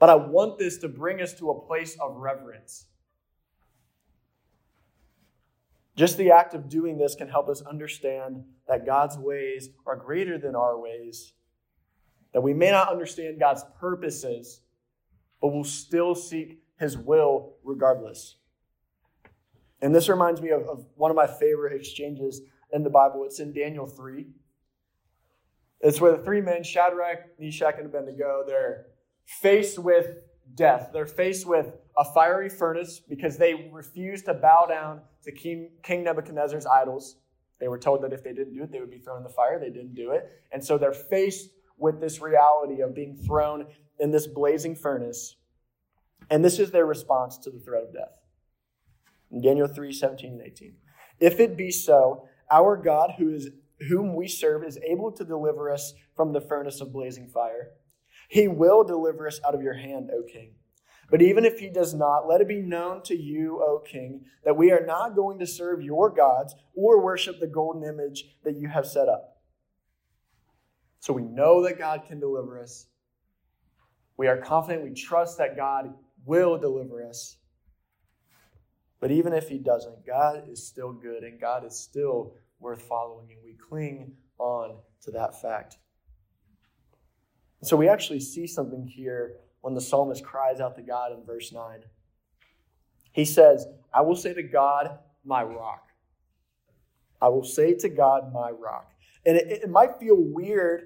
But 0.00 0.10
I 0.10 0.16
want 0.16 0.58
this 0.58 0.78
to 0.78 0.88
bring 0.88 1.22
us 1.22 1.34
to 1.34 1.50
a 1.50 1.66
place 1.66 1.96
of 2.00 2.16
reverence. 2.16 2.86
Just 5.94 6.16
the 6.16 6.32
act 6.32 6.54
of 6.54 6.68
doing 6.68 6.98
this 6.98 7.14
can 7.14 7.28
help 7.28 7.48
us 7.48 7.62
understand 7.62 8.44
that 8.68 8.86
God's 8.86 9.16
ways 9.18 9.70
are 9.86 9.96
greater 9.96 10.38
than 10.38 10.54
our 10.54 10.78
ways, 10.78 11.32
that 12.32 12.42
we 12.42 12.52
may 12.52 12.70
not 12.70 12.90
understand 12.90 13.40
God's 13.40 13.64
purposes, 13.80 14.60
but 15.40 15.48
will 15.48 15.64
still 15.64 16.14
seek 16.14 16.60
His 16.78 16.96
will 16.96 17.54
regardless. 17.64 18.36
And 19.80 19.94
this 19.94 20.08
reminds 20.08 20.42
me 20.42 20.50
of, 20.50 20.62
of 20.68 20.86
one 20.96 21.10
of 21.10 21.16
my 21.16 21.26
favorite 21.26 21.72
exchanges 21.72 22.42
in 22.72 22.82
the 22.82 22.90
Bible. 22.90 23.24
It's 23.24 23.40
in 23.40 23.52
Daniel 23.52 23.86
3. 23.86 24.26
It's 25.80 26.00
where 26.00 26.16
the 26.16 26.22
three 26.22 26.40
men, 26.40 26.64
Shadrach, 26.64 27.38
Meshach, 27.38 27.76
and 27.78 27.86
Abednego, 27.86 28.42
they're 28.46 28.86
faced 29.24 29.78
with 29.78 30.16
death. 30.54 30.90
They're 30.92 31.06
faced 31.06 31.46
with 31.46 31.72
a 31.96 32.04
fiery 32.04 32.48
furnace 32.48 33.00
because 33.00 33.38
they 33.38 33.70
refuse 33.72 34.22
to 34.24 34.34
bow 34.34 34.66
down 34.68 35.02
to 35.22 35.32
King, 35.32 35.70
King 35.82 36.02
Nebuchadnezzar's 36.02 36.66
idols. 36.66 37.16
They 37.60 37.68
were 37.68 37.78
told 37.78 38.02
that 38.02 38.12
if 38.12 38.22
they 38.22 38.32
didn't 38.32 38.54
do 38.54 38.62
it, 38.62 38.70
they 38.70 38.80
would 38.80 38.90
be 38.90 38.98
thrown 38.98 39.18
in 39.18 39.22
the 39.24 39.28
fire. 39.28 39.58
They 39.58 39.70
didn't 39.70 39.94
do 39.94 40.12
it. 40.12 40.30
And 40.52 40.64
so 40.64 40.78
they're 40.78 40.92
faced 40.92 41.50
with 41.76 42.00
this 42.00 42.20
reality 42.20 42.80
of 42.82 42.94
being 42.94 43.16
thrown 43.16 43.66
in 43.98 44.10
this 44.10 44.26
blazing 44.26 44.74
furnace. 44.74 45.36
And 46.30 46.44
this 46.44 46.58
is 46.58 46.70
their 46.70 46.86
response 46.86 47.38
to 47.38 47.50
the 47.50 47.58
threat 47.58 47.84
of 47.84 47.92
death. 47.92 48.16
In 49.30 49.42
Daniel 49.42 49.66
3 49.66 49.92
17 49.92 50.32
and 50.32 50.42
18. 50.42 50.74
If 51.20 51.40
it 51.40 51.56
be 51.56 51.70
so, 51.70 52.28
our 52.50 52.76
God, 52.76 53.14
who 53.18 53.34
is, 53.34 53.50
whom 53.88 54.14
we 54.14 54.28
serve, 54.28 54.64
is 54.64 54.78
able 54.78 55.12
to 55.12 55.24
deliver 55.24 55.70
us 55.70 55.94
from 56.16 56.32
the 56.32 56.40
furnace 56.40 56.80
of 56.80 56.92
blazing 56.92 57.28
fire. 57.28 57.70
He 58.28 58.46
will 58.46 58.84
deliver 58.84 59.26
us 59.26 59.40
out 59.46 59.54
of 59.54 59.62
your 59.62 59.74
hand, 59.74 60.10
O 60.12 60.22
king. 60.22 60.52
But 61.10 61.22
even 61.22 61.44
if 61.44 61.58
he 61.58 61.68
does 61.68 61.94
not, 61.94 62.28
let 62.28 62.40
it 62.40 62.48
be 62.48 62.60
known 62.60 63.02
to 63.04 63.16
you, 63.16 63.62
O 63.62 63.78
king, 63.78 64.26
that 64.44 64.56
we 64.56 64.72
are 64.72 64.84
not 64.84 65.16
going 65.16 65.38
to 65.38 65.46
serve 65.46 65.80
your 65.80 66.10
gods 66.10 66.54
or 66.74 67.02
worship 67.02 67.40
the 67.40 67.46
golden 67.46 67.82
image 67.82 68.24
that 68.44 68.56
you 68.56 68.68
have 68.68 68.86
set 68.86 69.08
up. 69.08 69.38
So 71.00 71.12
we 71.14 71.22
know 71.22 71.62
that 71.62 71.78
God 71.78 72.02
can 72.06 72.20
deliver 72.20 72.60
us. 72.60 72.86
We 74.18 74.26
are 74.26 74.36
confident, 74.36 74.84
we 74.84 74.92
trust 74.92 75.38
that 75.38 75.56
God 75.56 75.94
will 76.26 76.58
deliver 76.58 77.06
us. 77.06 77.38
But 79.00 79.10
even 79.10 79.32
if 79.32 79.48
He 79.48 79.58
doesn't, 79.58 80.04
God 80.06 80.42
is 80.50 80.66
still 80.66 80.92
good 80.92 81.22
and 81.22 81.40
God 81.40 81.64
is 81.64 81.78
still 81.78 82.34
worth 82.58 82.82
following, 82.82 83.28
and 83.30 83.38
we 83.44 83.54
cling 83.54 84.12
on 84.38 84.76
to 85.02 85.12
that 85.12 85.40
fact. 85.40 85.78
So 87.62 87.76
we 87.76 87.88
actually 87.88 88.20
see 88.20 88.46
something 88.46 88.86
here 88.86 89.36
when 89.68 89.74
the 89.74 89.82
psalmist 89.82 90.24
cries 90.24 90.60
out 90.60 90.76
to 90.76 90.80
God 90.80 91.12
in 91.12 91.22
verse 91.26 91.52
9. 91.52 91.80
He 93.12 93.26
says, 93.26 93.66
I 93.92 94.00
will 94.00 94.16
say 94.16 94.32
to 94.32 94.42
God, 94.42 94.98
my 95.26 95.42
rock. 95.42 95.88
I 97.20 97.28
will 97.28 97.44
say 97.44 97.74
to 97.74 97.90
God, 97.90 98.32
my 98.32 98.50
rock. 98.50 98.90
And 99.26 99.36
it, 99.36 99.64
it 99.64 99.68
might 99.68 100.00
feel 100.00 100.16
weird 100.16 100.84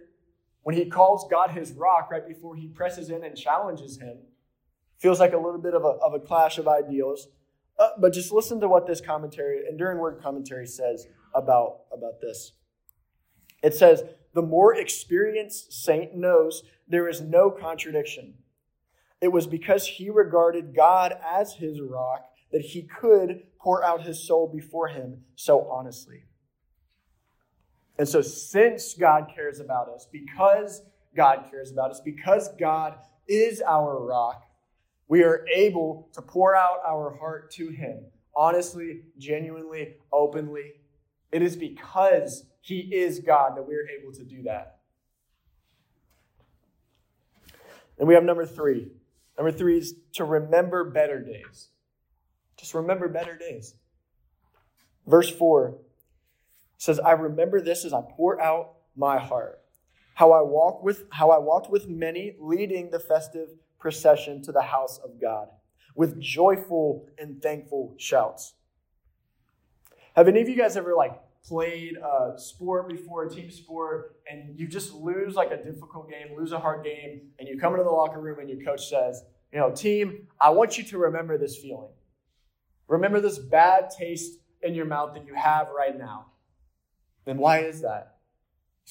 when 0.64 0.74
he 0.74 0.86
calls 0.86 1.28
God 1.30 1.52
his 1.52 1.70
rock 1.74 2.10
right 2.10 2.26
before 2.26 2.56
he 2.56 2.66
presses 2.66 3.10
in 3.10 3.22
and 3.22 3.36
challenges 3.36 4.00
him. 4.00 4.18
Feels 4.98 5.20
like 5.20 5.32
a 5.32 5.38
little 5.38 5.60
bit 5.60 5.74
of 5.74 5.84
a, 5.84 5.98
of 6.04 6.14
a 6.14 6.18
clash 6.18 6.58
of 6.58 6.66
ideals. 6.66 7.28
Uh, 7.78 7.90
but 8.00 8.12
just 8.12 8.32
listen 8.32 8.58
to 8.58 8.66
what 8.66 8.88
this 8.88 9.00
commentary, 9.00 9.60
Enduring 9.70 9.98
Word 9.98 10.20
commentary, 10.20 10.66
says 10.66 11.06
about, 11.36 11.82
about 11.92 12.20
this. 12.20 12.54
It 13.62 13.76
says, 13.76 14.02
The 14.34 14.42
more 14.42 14.74
experienced 14.74 15.72
saint 15.72 16.16
knows 16.16 16.64
there 16.88 17.08
is 17.08 17.20
no 17.20 17.48
contradiction. 17.48 18.34
It 19.22 19.32
was 19.32 19.46
because 19.46 19.86
he 19.86 20.10
regarded 20.10 20.76
God 20.76 21.14
as 21.24 21.54
his 21.54 21.80
rock 21.80 22.28
that 22.50 22.60
he 22.60 22.82
could 22.82 23.44
pour 23.58 23.82
out 23.82 24.02
his 24.02 24.22
soul 24.22 24.50
before 24.52 24.88
him 24.88 25.22
so 25.36 25.66
honestly. 25.70 26.24
And 27.98 28.08
so, 28.08 28.20
since 28.20 28.94
God 28.94 29.30
cares 29.34 29.60
about 29.60 29.88
us, 29.88 30.08
because 30.10 30.82
God 31.14 31.46
cares 31.50 31.70
about 31.70 31.90
us, 31.90 32.00
because 32.00 32.48
God 32.58 32.96
is 33.28 33.62
our 33.62 34.04
rock, 34.04 34.44
we 35.08 35.22
are 35.22 35.46
able 35.54 36.08
to 36.14 36.22
pour 36.22 36.56
out 36.56 36.78
our 36.86 37.16
heart 37.16 37.50
to 37.52 37.68
Him 37.68 38.06
honestly, 38.34 39.02
genuinely, 39.18 39.94
openly. 40.12 40.72
It 41.30 41.42
is 41.42 41.56
because 41.56 42.44
He 42.60 42.78
is 42.80 43.20
God 43.20 43.56
that 43.56 43.62
we 43.62 43.74
are 43.74 43.86
able 44.00 44.12
to 44.14 44.24
do 44.24 44.42
that. 44.44 44.78
And 47.98 48.08
we 48.08 48.14
have 48.14 48.24
number 48.24 48.46
three. 48.46 48.90
Number 49.36 49.52
three 49.52 49.78
is 49.78 49.94
to 50.14 50.24
remember 50.24 50.84
better 50.84 51.20
days. 51.20 51.68
Just 52.56 52.74
remember 52.74 53.08
better 53.08 53.36
days. 53.36 53.74
Verse 55.06 55.30
4 55.30 55.78
says, 56.78 57.00
I 57.00 57.12
remember 57.12 57.60
this 57.60 57.84
as 57.84 57.92
I 57.92 58.02
pour 58.16 58.40
out 58.40 58.74
my 58.96 59.18
heart. 59.18 59.60
How 60.14 60.32
I 60.32 60.42
walk 60.42 60.82
with 60.82 61.04
how 61.10 61.30
I 61.30 61.38
walked 61.38 61.70
with 61.70 61.88
many 61.88 62.36
leading 62.38 62.90
the 62.90 63.00
festive 63.00 63.48
procession 63.78 64.42
to 64.42 64.52
the 64.52 64.62
house 64.62 64.98
of 64.98 65.20
God 65.20 65.48
with 65.94 66.20
joyful 66.20 67.08
and 67.18 67.42
thankful 67.42 67.94
shouts. 67.98 68.54
Have 70.14 70.28
any 70.28 70.40
of 70.42 70.48
you 70.48 70.56
guys 70.56 70.76
ever 70.76 70.94
like 70.94 71.18
played 71.46 71.96
a 71.96 72.38
sport 72.38 72.88
before, 72.88 73.24
a 73.24 73.30
team 73.30 73.50
sport, 73.50 74.16
and 74.30 74.58
you 74.58 74.68
just 74.68 74.94
lose 74.94 75.34
like 75.34 75.50
a 75.50 75.62
difficult 75.62 76.08
game, 76.08 76.36
lose 76.36 76.52
a 76.52 76.58
hard 76.58 76.84
game, 76.84 77.22
and 77.38 77.48
you 77.48 77.58
come 77.58 77.72
into 77.72 77.84
the 77.84 77.90
locker 77.90 78.20
room 78.20 78.38
and 78.38 78.48
your 78.48 78.62
coach 78.64 78.88
says, 78.88 79.24
you 79.52 79.58
know, 79.58 79.70
team, 79.70 80.28
I 80.40 80.50
want 80.50 80.78
you 80.78 80.84
to 80.84 80.98
remember 80.98 81.36
this 81.36 81.56
feeling. 81.56 81.90
Remember 82.88 83.20
this 83.20 83.38
bad 83.38 83.90
taste 83.90 84.38
in 84.62 84.74
your 84.74 84.86
mouth 84.86 85.14
that 85.14 85.26
you 85.26 85.34
have 85.34 85.68
right 85.76 85.96
now. 85.98 86.26
Then 87.24 87.38
why 87.38 87.60
is 87.60 87.82
that? 87.82 88.18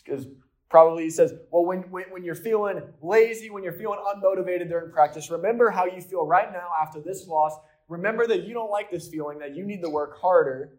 Because 0.04 0.28
probably 0.70 1.04
he 1.04 1.10
says, 1.10 1.34
well, 1.52 1.66
when, 1.66 1.80
when, 1.92 2.06
when 2.10 2.24
you're 2.24 2.36
feeling 2.36 2.82
lazy, 3.02 3.50
when 3.50 3.64
you're 3.64 3.74
feeling 3.74 4.00
unmotivated 4.00 4.70
during 4.70 4.92
practice, 4.92 5.30
remember 5.30 5.70
how 5.70 5.86
you 5.86 6.02
feel 6.02 6.26
right 6.26 6.52
now 6.52 6.68
after 6.82 7.00
this 7.00 7.28
loss. 7.28 7.58
Remember 7.88 8.28
that 8.28 8.44
you 8.44 8.54
don't 8.54 8.72
like 8.72 8.92
this 8.92 9.08
feeling, 9.08 9.40
that 9.40 9.56
you 9.56 9.66
need 9.66 9.82
to 9.82 9.90
work 9.90 10.20
harder 10.20 10.78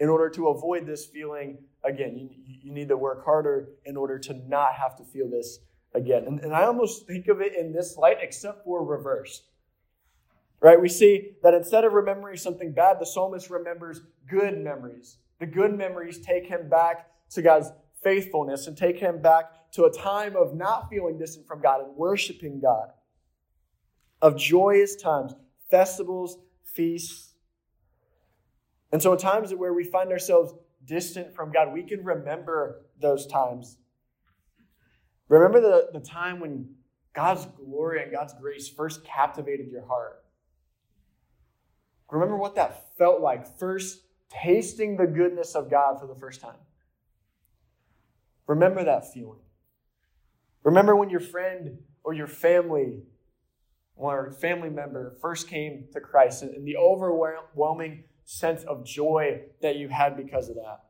in 0.00 0.08
order 0.08 0.28
to 0.30 0.48
avoid 0.48 0.86
this 0.86 1.06
feeling 1.06 1.58
again. 1.84 2.16
You, 2.16 2.30
you 2.62 2.72
need 2.72 2.88
to 2.88 2.96
work 2.96 3.24
harder 3.24 3.68
in 3.84 3.96
order 3.96 4.18
to 4.18 4.34
not 4.48 4.74
have 4.74 4.96
to 4.96 5.04
feel 5.04 5.28
this 5.28 5.60
again. 5.94 6.24
And, 6.26 6.40
and 6.40 6.54
I 6.54 6.64
almost 6.64 7.06
think 7.06 7.28
of 7.28 7.40
it 7.40 7.54
in 7.54 7.72
this 7.72 7.96
light, 7.96 8.18
except 8.20 8.64
for 8.64 8.84
reverse. 8.84 9.42
Right? 10.60 10.80
We 10.80 10.88
see 10.88 11.32
that 11.42 11.54
instead 11.54 11.84
of 11.84 11.92
remembering 11.92 12.36
something 12.36 12.72
bad, 12.72 13.00
the 13.00 13.06
psalmist 13.06 13.50
remembers 13.50 14.02
good 14.28 14.58
memories. 14.58 15.18
The 15.40 15.46
good 15.46 15.76
memories 15.76 16.20
take 16.20 16.46
him 16.46 16.68
back 16.68 17.08
to 17.30 17.42
God's 17.42 17.70
faithfulness 18.02 18.68
and 18.68 18.76
take 18.76 18.98
him 18.98 19.20
back 19.20 19.72
to 19.72 19.84
a 19.84 19.92
time 19.92 20.36
of 20.36 20.54
not 20.54 20.88
feeling 20.88 21.18
distant 21.18 21.46
from 21.46 21.60
God 21.60 21.80
and 21.80 21.96
worshiping 21.96 22.60
God, 22.60 22.90
of 24.20 24.36
joyous 24.36 24.96
times, 24.96 25.34
festivals, 25.70 26.38
feasts. 26.64 27.31
And 28.92 29.02
so, 29.02 29.12
in 29.12 29.18
times 29.18 29.54
where 29.54 29.72
we 29.72 29.84
find 29.84 30.12
ourselves 30.12 30.52
distant 30.84 31.34
from 31.34 31.50
God, 31.50 31.72
we 31.72 31.82
can 31.82 32.04
remember 32.04 32.82
those 33.00 33.26
times. 33.26 33.78
Remember 35.28 35.60
the, 35.60 35.88
the 35.92 36.04
time 36.04 36.40
when 36.40 36.74
God's 37.14 37.46
glory 37.46 38.02
and 38.02 38.12
God's 38.12 38.34
grace 38.34 38.68
first 38.68 39.04
captivated 39.04 39.68
your 39.70 39.86
heart. 39.86 40.22
Remember 42.10 42.36
what 42.36 42.54
that 42.56 42.96
felt 42.98 43.22
like, 43.22 43.58
first 43.58 44.02
tasting 44.28 44.96
the 44.96 45.06
goodness 45.06 45.54
of 45.54 45.70
God 45.70 45.98
for 45.98 46.06
the 46.06 46.14
first 46.14 46.42
time. 46.42 46.56
Remember 48.46 48.84
that 48.84 49.12
feeling. 49.12 49.40
Remember 50.64 50.94
when 50.94 51.08
your 51.08 51.20
friend 51.20 51.78
or 52.04 52.12
your 52.12 52.26
family 52.26 53.02
or 53.96 54.32
family 54.32 54.68
member 54.68 55.16
first 55.22 55.48
came 55.48 55.86
to 55.92 56.00
Christ 56.00 56.42
and 56.42 56.66
the 56.66 56.76
overwhelming 56.76 58.04
sense 58.24 58.64
of 58.64 58.84
joy 58.84 59.42
that 59.60 59.76
you 59.76 59.88
had 59.88 60.16
because 60.16 60.48
of 60.48 60.56
that. 60.56 60.80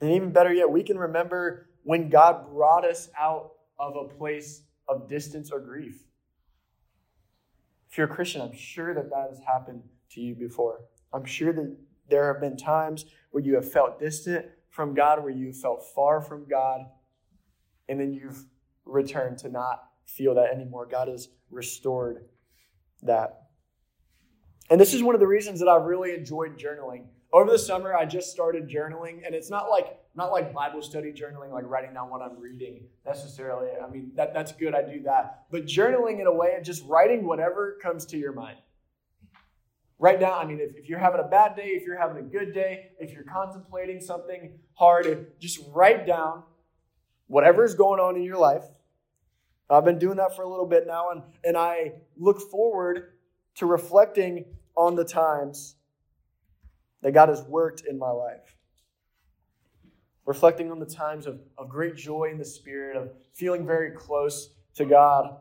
And 0.00 0.10
even 0.10 0.32
better 0.32 0.52
yet, 0.52 0.70
we 0.70 0.82
can 0.82 0.98
remember 0.98 1.68
when 1.82 2.08
God 2.08 2.50
brought 2.50 2.84
us 2.84 3.08
out 3.18 3.52
of 3.78 3.96
a 3.96 4.08
place 4.08 4.62
of 4.88 5.08
distance 5.08 5.50
or 5.50 5.60
grief. 5.60 6.02
If 7.90 7.98
you're 7.98 8.06
a 8.06 8.10
Christian, 8.10 8.40
I'm 8.40 8.54
sure 8.54 8.94
that 8.94 9.10
that 9.10 9.26
has 9.30 9.40
happened 9.46 9.82
to 10.12 10.20
you 10.20 10.34
before. 10.34 10.80
I'm 11.12 11.24
sure 11.24 11.52
that 11.52 11.76
there 12.08 12.32
have 12.32 12.40
been 12.40 12.56
times 12.56 13.04
where 13.30 13.42
you 13.42 13.54
have 13.54 13.70
felt 13.70 13.98
distant 13.98 14.46
from 14.70 14.94
God, 14.94 15.22
where 15.22 15.32
you 15.32 15.52
felt 15.52 15.84
far 15.94 16.20
from 16.20 16.46
God, 16.48 16.82
and 17.88 17.98
then 17.98 18.12
you've 18.12 18.46
returned 18.84 19.38
to 19.38 19.48
not 19.48 19.82
feel 20.06 20.34
that 20.34 20.52
anymore. 20.52 20.86
God 20.86 21.08
has 21.08 21.28
restored 21.50 22.24
that. 23.02 23.49
And 24.70 24.80
this 24.80 24.94
is 24.94 25.02
one 25.02 25.16
of 25.16 25.20
the 25.20 25.26
reasons 25.26 25.58
that 25.58 25.68
I've 25.68 25.84
really 25.84 26.14
enjoyed 26.14 26.56
journaling. 26.56 27.06
Over 27.32 27.50
the 27.50 27.58
summer, 27.58 27.94
I 27.94 28.04
just 28.04 28.30
started 28.30 28.68
journaling, 28.68 29.26
and 29.26 29.34
it's 29.34 29.50
not 29.50 29.68
like 29.68 29.98
not 30.14 30.32
like 30.32 30.52
Bible 30.52 30.82
study 30.82 31.12
journaling, 31.12 31.52
like 31.52 31.64
writing 31.66 31.94
down 31.94 32.10
what 32.10 32.22
I'm 32.22 32.40
reading 32.40 32.84
necessarily. 33.06 33.68
I 33.82 33.88
mean, 33.88 34.12
that, 34.16 34.34
that's 34.34 34.52
good, 34.52 34.74
I 34.74 34.82
do 34.82 35.02
that. 35.04 35.44
But 35.50 35.66
journaling 35.66 36.20
in 36.20 36.26
a 36.26 36.32
way 36.32 36.54
of 36.56 36.64
just 36.64 36.84
writing 36.86 37.24
whatever 37.24 37.78
comes 37.82 38.06
to 38.06 38.16
your 38.16 38.32
mind. 38.32 38.58
Write 40.00 40.18
down, 40.18 40.32
I 40.32 40.44
mean, 40.46 40.58
if, 40.60 40.74
if 40.76 40.88
you're 40.88 40.98
having 40.98 41.20
a 41.20 41.28
bad 41.28 41.54
day, 41.54 41.66
if 41.66 41.84
you're 41.84 41.98
having 41.98 42.16
a 42.16 42.26
good 42.26 42.52
day, 42.52 42.88
if 42.98 43.12
you're 43.12 43.22
contemplating 43.22 44.00
something 44.00 44.58
hard, 44.74 45.28
just 45.38 45.60
write 45.72 46.06
down 46.06 46.42
whatever 47.28 47.64
is 47.64 47.74
going 47.74 48.00
on 48.00 48.16
in 48.16 48.22
your 48.22 48.38
life. 48.38 48.64
I've 49.68 49.84
been 49.84 49.98
doing 49.98 50.16
that 50.16 50.34
for 50.34 50.42
a 50.42 50.48
little 50.48 50.66
bit 50.66 50.86
now, 50.86 51.10
and, 51.10 51.22
and 51.44 51.56
I 51.56 51.92
look 52.16 52.40
forward 52.50 53.12
to 53.56 53.66
reflecting 53.66 54.44
on 54.86 54.96
the 54.96 55.04
times 55.04 55.76
that 57.02 57.12
God 57.12 57.28
has 57.28 57.42
worked 57.42 57.84
in 57.88 57.98
my 57.98 58.10
life. 58.10 58.56
Reflecting 60.26 60.70
on 60.70 60.78
the 60.78 60.86
times 60.86 61.26
of, 61.26 61.40
of 61.58 61.68
great 61.68 61.96
joy 61.96 62.30
in 62.30 62.38
the 62.38 62.44
Spirit, 62.44 62.96
of 62.96 63.10
feeling 63.34 63.66
very 63.66 63.90
close 63.90 64.50
to 64.74 64.84
God, 64.84 65.36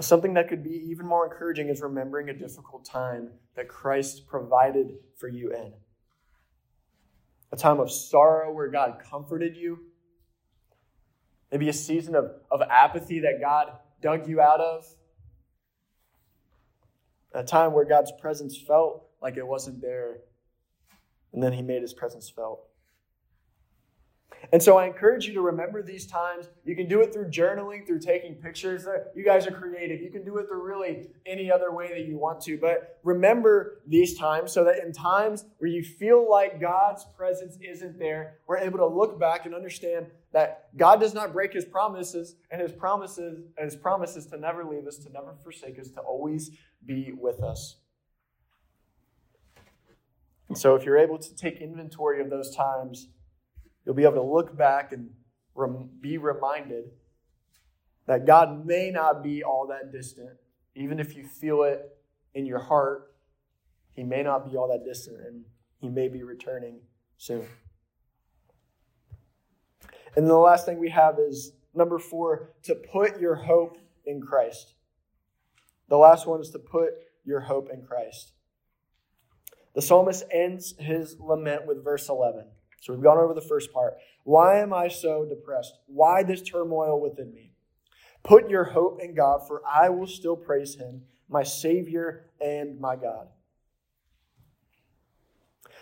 Something 0.00 0.34
that 0.34 0.48
could 0.48 0.62
be 0.62 0.90
even 0.90 1.06
more 1.06 1.26
encouraging 1.26 1.68
is 1.68 1.82
remembering 1.82 2.28
a 2.28 2.32
difficult 2.32 2.84
time 2.84 3.30
that 3.56 3.68
Christ 3.68 4.28
provided 4.28 4.92
for 5.16 5.26
you 5.26 5.52
in. 5.52 5.72
A 7.50 7.56
time 7.56 7.80
of 7.80 7.90
sorrow 7.90 8.52
where 8.52 8.68
God 8.68 9.02
comforted 9.10 9.56
you. 9.56 9.80
Maybe 11.50 11.68
a 11.68 11.72
season 11.72 12.14
of, 12.14 12.30
of 12.50 12.62
apathy 12.62 13.20
that 13.20 13.40
God 13.40 13.72
dug 14.00 14.28
you 14.28 14.40
out 14.40 14.60
of. 14.60 14.86
A 17.32 17.44
time 17.44 17.72
where 17.72 17.84
God's 17.84 18.12
presence 18.20 18.56
felt 18.56 19.06
like 19.20 19.36
it 19.36 19.46
wasn't 19.46 19.80
there, 19.80 20.18
and 21.32 21.42
then 21.42 21.52
He 21.52 21.62
made 21.62 21.82
His 21.82 21.92
presence 21.92 22.30
felt. 22.30 22.68
And 24.52 24.62
so 24.62 24.78
I 24.78 24.86
encourage 24.86 25.26
you 25.26 25.34
to 25.34 25.40
remember 25.40 25.82
these 25.82 26.06
times. 26.06 26.48
You 26.64 26.74
can 26.76 26.88
do 26.88 27.00
it 27.00 27.12
through 27.12 27.26
journaling, 27.26 27.86
through 27.86 28.00
taking 28.00 28.34
pictures. 28.34 28.86
Uh, 28.86 29.04
you 29.14 29.24
guys 29.24 29.46
are 29.46 29.50
creative. 29.50 30.00
You 30.00 30.10
can 30.10 30.24
do 30.24 30.38
it 30.38 30.46
through 30.46 30.62
really 30.62 31.08
any 31.26 31.50
other 31.50 31.72
way 31.72 31.88
that 31.88 32.06
you 32.06 32.18
want 32.18 32.40
to. 32.42 32.56
But 32.56 32.98
remember 33.02 33.80
these 33.86 34.16
times 34.16 34.52
so 34.52 34.64
that 34.64 34.82
in 34.84 34.92
times 34.92 35.44
where 35.58 35.70
you 35.70 35.82
feel 35.82 36.28
like 36.30 36.60
God's 36.60 37.04
presence 37.16 37.58
isn't 37.60 37.98
there, 37.98 38.38
we're 38.46 38.58
able 38.58 38.78
to 38.78 38.86
look 38.86 39.18
back 39.18 39.44
and 39.44 39.54
understand 39.54 40.06
that 40.32 40.76
God 40.76 41.00
does 41.00 41.14
not 41.14 41.32
break 41.32 41.52
his 41.52 41.64
promises 41.64 42.36
and 42.50 42.60
his 42.60 42.72
promises 42.72 43.40
and 43.56 43.64
his 43.64 43.76
promises 43.76 44.26
to 44.26 44.38
never 44.38 44.64
leave 44.64 44.86
us, 44.86 44.98
to 44.98 45.10
never 45.10 45.34
forsake 45.42 45.78
us, 45.78 45.88
to 45.90 46.00
always 46.00 46.50
be 46.84 47.12
with 47.18 47.42
us. 47.42 47.76
And 50.48 50.56
so 50.56 50.74
if 50.74 50.84
you're 50.84 50.98
able 50.98 51.18
to 51.18 51.34
take 51.34 51.60
inventory 51.60 52.20
of 52.20 52.30
those 52.30 52.54
times, 52.54 53.08
You'll 53.88 53.94
be 53.94 54.02
able 54.02 54.16
to 54.16 54.22
look 54.22 54.54
back 54.54 54.92
and 54.92 55.08
rem- 55.54 55.88
be 55.98 56.18
reminded 56.18 56.90
that 58.06 58.26
God 58.26 58.66
may 58.66 58.90
not 58.90 59.22
be 59.22 59.42
all 59.42 59.66
that 59.68 59.92
distant. 59.92 60.36
Even 60.74 61.00
if 61.00 61.16
you 61.16 61.24
feel 61.24 61.62
it 61.62 61.96
in 62.34 62.44
your 62.44 62.58
heart, 62.58 63.14
He 63.94 64.02
may 64.02 64.22
not 64.22 64.50
be 64.50 64.58
all 64.58 64.68
that 64.68 64.84
distant 64.84 65.26
and 65.26 65.44
He 65.80 65.88
may 65.88 66.08
be 66.08 66.22
returning 66.22 66.80
soon. 67.16 67.46
And 70.16 70.24
then 70.24 70.28
the 70.28 70.36
last 70.36 70.66
thing 70.66 70.78
we 70.78 70.90
have 70.90 71.18
is 71.18 71.52
number 71.74 71.98
four 71.98 72.50
to 72.64 72.74
put 72.74 73.20
your 73.20 73.34
hope 73.34 73.78
in 74.06 74.20
Christ. 74.20 74.74
The 75.88 75.96
last 75.96 76.26
one 76.26 76.40
is 76.40 76.50
to 76.50 76.58
put 76.58 76.90
your 77.24 77.40
hope 77.40 77.68
in 77.72 77.82
Christ. 77.82 78.32
The 79.74 79.82
psalmist 79.82 80.24
ends 80.30 80.74
his 80.78 81.16
lament 81.20 81.66
with 81.66 81.84
verse 81.84 82.08
11. 82.08 82.46
So 82.80 82.92
we've 82.92 83.02
gone 83.02 83.18
over 83.18 83.34
the 83.34 83.40
first 83.40 83.72
part. 83.72 83.94
Why 84.24 84.60
am 84.60 84.72
I 84.72 84.88
so 84.88 85.24
depressed? 85.24 85.78
Why 85.86 86.22
this 86.22 86.42
turmoil 86.42 87.00
within 87.00 87.32
me? 87.32 87.52
Put 88.22 88.50
your 88.50 88.64
hope 88.64 89.00
in 89.02 89.14
God, 89.14 89.46
for 89.46 89.62
I 89.66 89.88
will 89.88 90.06
still 90.06 90.36
praise 90.36 90.74
him, 90.74 91.02
my 91.28 91.42
Savior 91.42 92.30
and 92.40 92.80
my 92.80 92.96
God. 92.96 93.28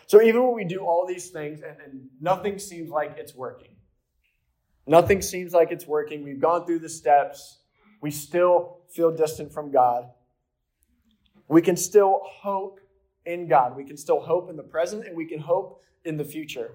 So 0.06 0.22
even 0.22 0.44
when 0.44 0.54
we 0.54 0.64
do 0.64 0.80
all 0.80 1.06
these 1.06 1.30
things 1.30 1.60
and, 1.62 1.76
and 1.80 2.08
nothing 2.20 2.58
seems 2.58 2.90
like 2.90 3.16
it's 3.18 3.34
working, 3.34 3.75
nothing 4.86 5.22
seems 5.22 5.52
like 5.52 5.70
it's 5.70 5.86
working, 5.86 6.24
we've 6.24 6.40
gone 6.40 6.66
through 6.66 6.80
the 6.80 6.88
steps, 6.88 7.58
we 8.00 8.10
still 8.10 8.78
feel 8.88 9.10
distant 9.10 9.52
from 9.52 9.70
God, 9.70 10.10
we 11.48 11.62
can 11.62 11.76
still 11.76 12.20
hope 12.24 12.80
in 13.26 13.48
God. 13.48 13.76
We 13.76 13.84
can 13.84 13.96
still 13.96 14.20
hope 14.20 14.48
in 14.48 14.56
the 14.56 14.62
present 14.62 15.06
and 15.06 15.16
we 15.16 15.26
can 15.26 15.40
hope 15.40 15.82
in 16.04 16.16
the 16.16 16.24
future. 16.24 16.72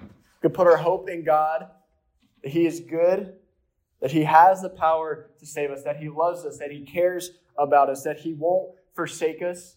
We 0.00 0.08
can 0.42 0.50
put 0.50 0.66
our 0.66 0.76
hope 0.76 1.08
in 1.08 1.24
God, 1.24 1.68
that 2.42 2.50
He 2.50 2.66
is 2.66 2.80
good, 2.80 3.34
that 4.00 4.10
He 4.10 4.24
has 4.24 4.60
the 4.60 4.68
power 4.68 5.30
to 5.38 5.46
save 5.46 5.70
us, 5.70 5.84
that 5.84 5.96
He 5.96 6.08
loves 6.08 6.44
us, 6.44 6.58
that 6.58 6.72
He 6.72 6.80
cares 6.80 7.30
about 7.56 7.88
us, 7.88 8.02
that 8.02 8.18
He 8.18 8.34
won't 8.34 8.72
forsake 8.94 9.40
us, 9.40 9.76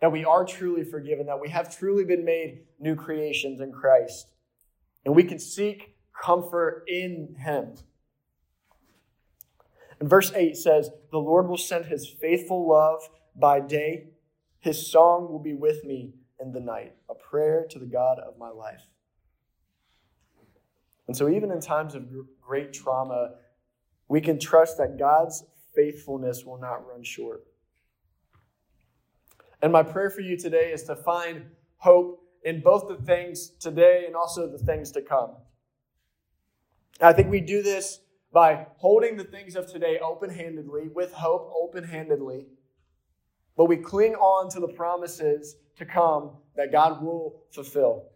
that 0.00 0.10
we 0.10 0.24
are 0.24 0.44
truly 0.44 0.84
forgiven, 0.84 1.26
that 1.26 1.40
we 1.40 1.48
have 1.48 1.76
truly 1.76 2.04
been 2.04 2.24
made 2.24 2.62
new 2.80 2.96
creations 2.96 3.60
in 3.60 3.72
Christ. 3.72 4.26
And 5.04 5.14
we 5.14 5.22
can 5.22 5.38
seek 5.38 5.91
comfort 6.22 6.84
in 6.86 7.34
Him. 7.38 7.74
And 10.00 10.08
verse 10.08 10.32
8 10.34 10.56
says, 10.56 10.90
The 11.10 11.18
Lord 11.18 11.48
will 11.48 11.58
send 11.58 11.86
His 11.86 12.08
faithful 12.08 12.68
love 12.68 13.08
by 13.36 13.60
day, 13.60 14.08
His 14.60 14.90
song 14.90 15.30
will 15.30 15.38
be 15.38 15.54
with 15.54 15.84
me 15.84 16.14
in 16.40 16.52
the 16.52 16.60
night, 16.60 16.94
a 17.08 17.14
prayer 17.14 17.66
to 17.70 17.78
the 17.78 17.86
God 17.86 18.18
of 18.18 18.38
my 18.38 18.50
life. 18.50 18.82
And 21.06 21.16
so, 21.16 21.28
even 21.28 21.50
in 21.50 21.60
times 21.60 21.94
of 21.94 22.06
great 22.40 22.72
trauma, 22.72 23.34
we 24.08 24.20
can 24.20 24.38
trust 24.38 24.78
that 24.78 24.98
God's 24.98 25.44
faithfulness 25.74 26.44
will 26.44 26.58
not 26.58 26.86
run 26.86 27.02
short. 27.02 27.44
And 29.60 29.72
my 29.72 29.82
prayer 29.82 30.10
for 30.10 30.20
you 30.20 30.36
today 30.36 30.72
is 30.72 30.84
to 30.84 30.96
find 30.96 31.44
hope 31.78 32.22
in 32.44 32.60
both 32.60 32.88
the 32.88 33.04
things 33.04 33.50
today 33.50 34.04
and 34.06 34.16
also 34.16 34.50
the 34.50 34.58
things 34.58 34.90
to 34.92 35.02
come. 35.02 35.30
I 37.00 37.12
think 37.12 37.30
we 37.30 37.40
do 37.40 37.62
this 37.62 38.00
by 38.32 38.66
holding 38.76 39.16
the 39.16 39.24
things 39.24 39.56
of 39.56 39.70
today 39.70 39.98
open 39.98 40.30
handedly, 40.30 40.88
with 40.88 41.12
hope 41.12 41.52
open 41.54 41.84
handedly, 41.84 42.46
but 43.56 43.66
we 43.66 43.76
cling 43.76 44.14
on 44.14 44.50
to 44.50 44.60
the 44.60 44.68
promises 44.68 45.56
to 45.76 45.84
come 45.84 46.30
that 46.56 46.72
God 46.72 47.02
will 47.02 47.42
fulfill. 47.50 48.08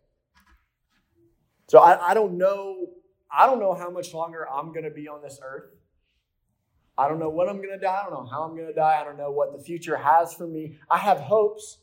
So 1.69 1.79
I, 1.79 2.11
I 2.11 2.15
don't 2.15 2.39
know, 2.39 2.87
I 3.31 3.47
don't 3.47 3.59
know 3.59 3.75
how 3.75 3.91
much 3.91 4.15
longer 4.15 4.49
I'm 4.49 4.73
going 4.73 4.85
to 4.85 4.91
be 4.91 5.09
on 5.09 5.21
this 5.23 5.41
earth. 5.43 5.71
I 6.97 7.09
don't 7.09 7.19
know 7.19 7.29
when 7.29 7.49
I'm 7.49 7.57
going 7.57 7.79
to 7.79 7.79
die. 7.79 8.01
I 8.01 8.09
don't 8.09 8.13
know 8.13 8.31
how 8.31 8.45
I'm 8.45 8.57
going 8.57 8.69
to 8.69 8.73
die. 8.73 8.99
I 9.01 9.05
don't 9.05 9.19
know 9.19 9.31
what 9.31 9.53
the 9.53 9.63
future 9.63 9.97
has 9.97 10.33
for 10.33 10.47
me. 10.47 10.79
I 10.89 10.99
have 10.99 11.19
hopes, 11.19 11.79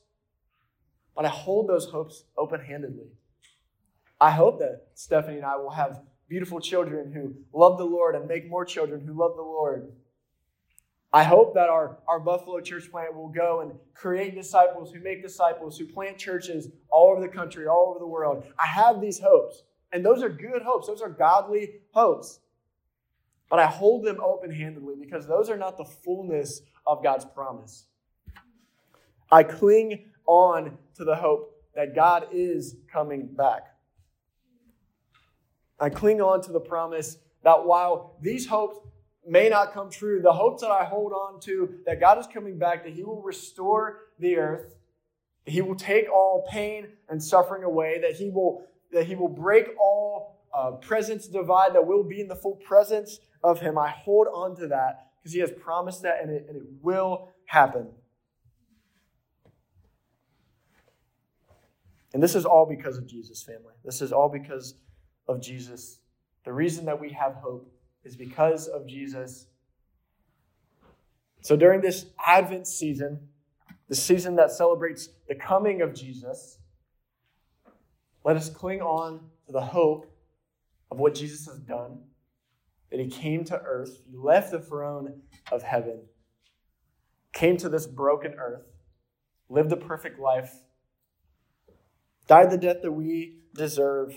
but 1.15 1.25
I 1.25 1.29
hold 1.29 1.69
those 1.69 1.86
hopes 1.86 2.23
open 2.36 2.62
handedly. 2.62 3.10
I 4.19 4.32
hope 4.32 4.60
that 4.60 4.88
Stephanie 4.95 5.38
and 5.38 5.45
I 5.45 5.58
will 5.58 5.69
have 5.69 6.01
beautiful 6.27 6.59
children 6.59 7.12
who 7.12 7.36
love 7.57 7.77
the 7.77 7.86
Lord 7.86 8.15
and 8.15 8.27
make 8.27 8.49
more 8.49 8.65
children 8.65 9.05
who 9.05 9.13
love 9.13 9.36
the 9.36 9.41
Lord. 9.41 9.91
I 11.12 11.23
hope 11.23 11.53
that 11.53 11.69
our, 11.69 11.99
our 12.07 12.19
Buffalo 12.19 12.59
church 12.59 12.89
plant 12.89 13.15
will 13.15 13.29
go 13.29 13.62
and 13.62 13.73
create 13.93 14.33
disciples 14.33 14.91
who 14.91 14.99
make 14.99 15.21
disciples, 15.21 15.77
who 15.77 15.86
plant 15.86 16.17
churches 16.17 16.69
all 16.89 17.12
over 17.12 17.21
the 17.21 17.27
country, 17.27 17.67
all 17.67 17.89
over 17.91 17.99
the 17.99 18.07
world. 18.07 18.43
I 18.57 18.65
have 18.65 18.99
these 18.99 19.19
hopes. 19.19 19.62
And 19.91 20.03
those 20.03 20.23
are 20.23 20.29
good 20.29 20.63
hopes, 20.63 20.88
those 20.88 21.01
are 21.01 21.09
godly 21.09 21.75
hopes. 21.91 22.39
But 23.47 23.59
I 23.59 23.67
hold 23.67 24.03
them 24.03 24.19
open 24.19 24.49
handedly 24.49 24.95
because 24.99 25.27
those 25.27 25.51
are 25.51 25.57
not 25.57 25.77
the 25.77 25.86
fullness 25.86 26.63
of 26.88 27.03
God's 27.03 27.25
promise. 27.25 27.86
I 29.31 29.43
cling 29.43 30.05
on 30.25 30.79
to 30.95 31.03
the 31.03 31.15
hope 31.15 31.55
that 31.75 31.93
God 31.93 32.27
is 32.31 32.77
coming 32.91 33.27
back. 33.27 33.72
I 35.79 35.89
cling 35.89 36.21
on 36.21 36.41
to 36.43 36.51
the 36.51 36.59
promise 36.59 37.17
that 37.43 37.65
while 37.65 38.15
these 38.21 38.47
hopes 38.47 38.77
may 39.27 39.49
not 39.49 39.73
come 39.73 39.89
true, 39.89 40.21
the 40.21 40.33
hopes 40.33 40.62
that 40.62 40.71
I 40.71 40.83
hold 40.83 41.12
on 41.12 41.39
to 41.41 41.75
that 41.86 41.99
God 41.99 42.19
is 42.19 42.27
coming 42.27 42.57
back, 42.57 42.83
that 42.83 42.93
He 42.93 43.03
will 43.03 43.21
restore 43.21 44.01
the 44.19 44.38
earth, 44.38 44.75
He 45.45 45.62
will 45.62 45.75
take 45.75 46.12
all 46.12 46.47
pain 46.49 46.88
and 47.09 47.21
suffering 47.21 47.63
away, 47.63 47.99
that 48.01 48.15
He 48.15 48.29
will 48.29 48.65
that 48.93 49.07
he 49.07 49.15
will 49.15 49.27
break 49.27 49.67
all 49.79 50.39
uh, 50.53 50.71
presence 50.71 51.27
divide, 51.27 51.73
that 51.73 51.86
we'll 51.86 52.03
be 52.03 52.21
in 52.21 52.27
the 52.27 52.36
full 52.36 52.55
presence 52.55 53.19
of 53.43 53.59
him. 53.59 53.77
I 53.77 53.89
hold 53.89 54.27
on 54.33 54.55
to 54.57 54.67
that 54.67 55.09
because 55.19 55.33
he 55.33 55.39
has 55.39 55.51
promised 55.51 56.03
that 56.03 56.21
and 56.21 56.31
it, 56.31 56.45
and 56.47 56.57
it 56.57 56.63
will 56.81 57.29
happen. 57.45 57.88
And 62.13 62.21
this 62.21 62.36
is 62.36 62.45
all 62.45 62.67
because 62.67 62.97
of 62.97 63.07
Jesus, 63.07 63.41
family. 63.41 63.73
This 63.83 64.01
is 64.01 64.13
all 64.13 64.29
because 64.29 64.75
of 65.27 65.41
Jesus. 65.41 65.99
The 66.45 66.53
reason 66.53 66.86
that 66.86 66.99
we 66.99 67.12
have 67.12 67.36
hope 67.36 67.71
is 68.03 68.15
because 68.15 68.67
of 68.67 68.86
Jesus. 68.88 69.47
So 71.41 71.55
during 71.55 71.81
this 71.81 72.05
Advent 72.25 72.67
season, 72.67 73.27
the 73.89 73.95
season 73.95 74.36
that 74.38 74.51
celebrates 74.51 75.09
the 75.27 75.36
coming 75.36 75.81
of 75.81 75.93
Jesus, 75.93 76.57
let 78.23 78.38
us 78.38 78.49
cling 78.49 78.81
on 78.81 79.19
to 79.45 79.51
the 79.51 79.62
hope 79.62 80.09
of 80.89 80.99
what 80.99 81.15
Jesus 81.15 81.45
has 81.47 81.59
done, 81.59 81.99
that 82.91 82.99
he 82.99 83.09
came 83.09 83.43
to 83.45 83.59
earth, 83.59 83.99
he 84.09 84.15
left 84.15 84.51
the 84.51 84.59
throne 84.59 85.21
of 85.51 85.63
heaven, 85.63 86.01
came 87.33 87.57
to 87.57 87.67
this 87.67 87.88
broken 87.88 88.36
earth, 88.38 88.63
lived 89.49 89.71
a 89.71 89.77
perfect 89.77 90.19
life, 90.19 90.53
died 92.27 92.51
the 92.51 92.57
death 92.57 92.77
that 92.83 92.91
we 92.91 93.39
deserve, 93.53 94.15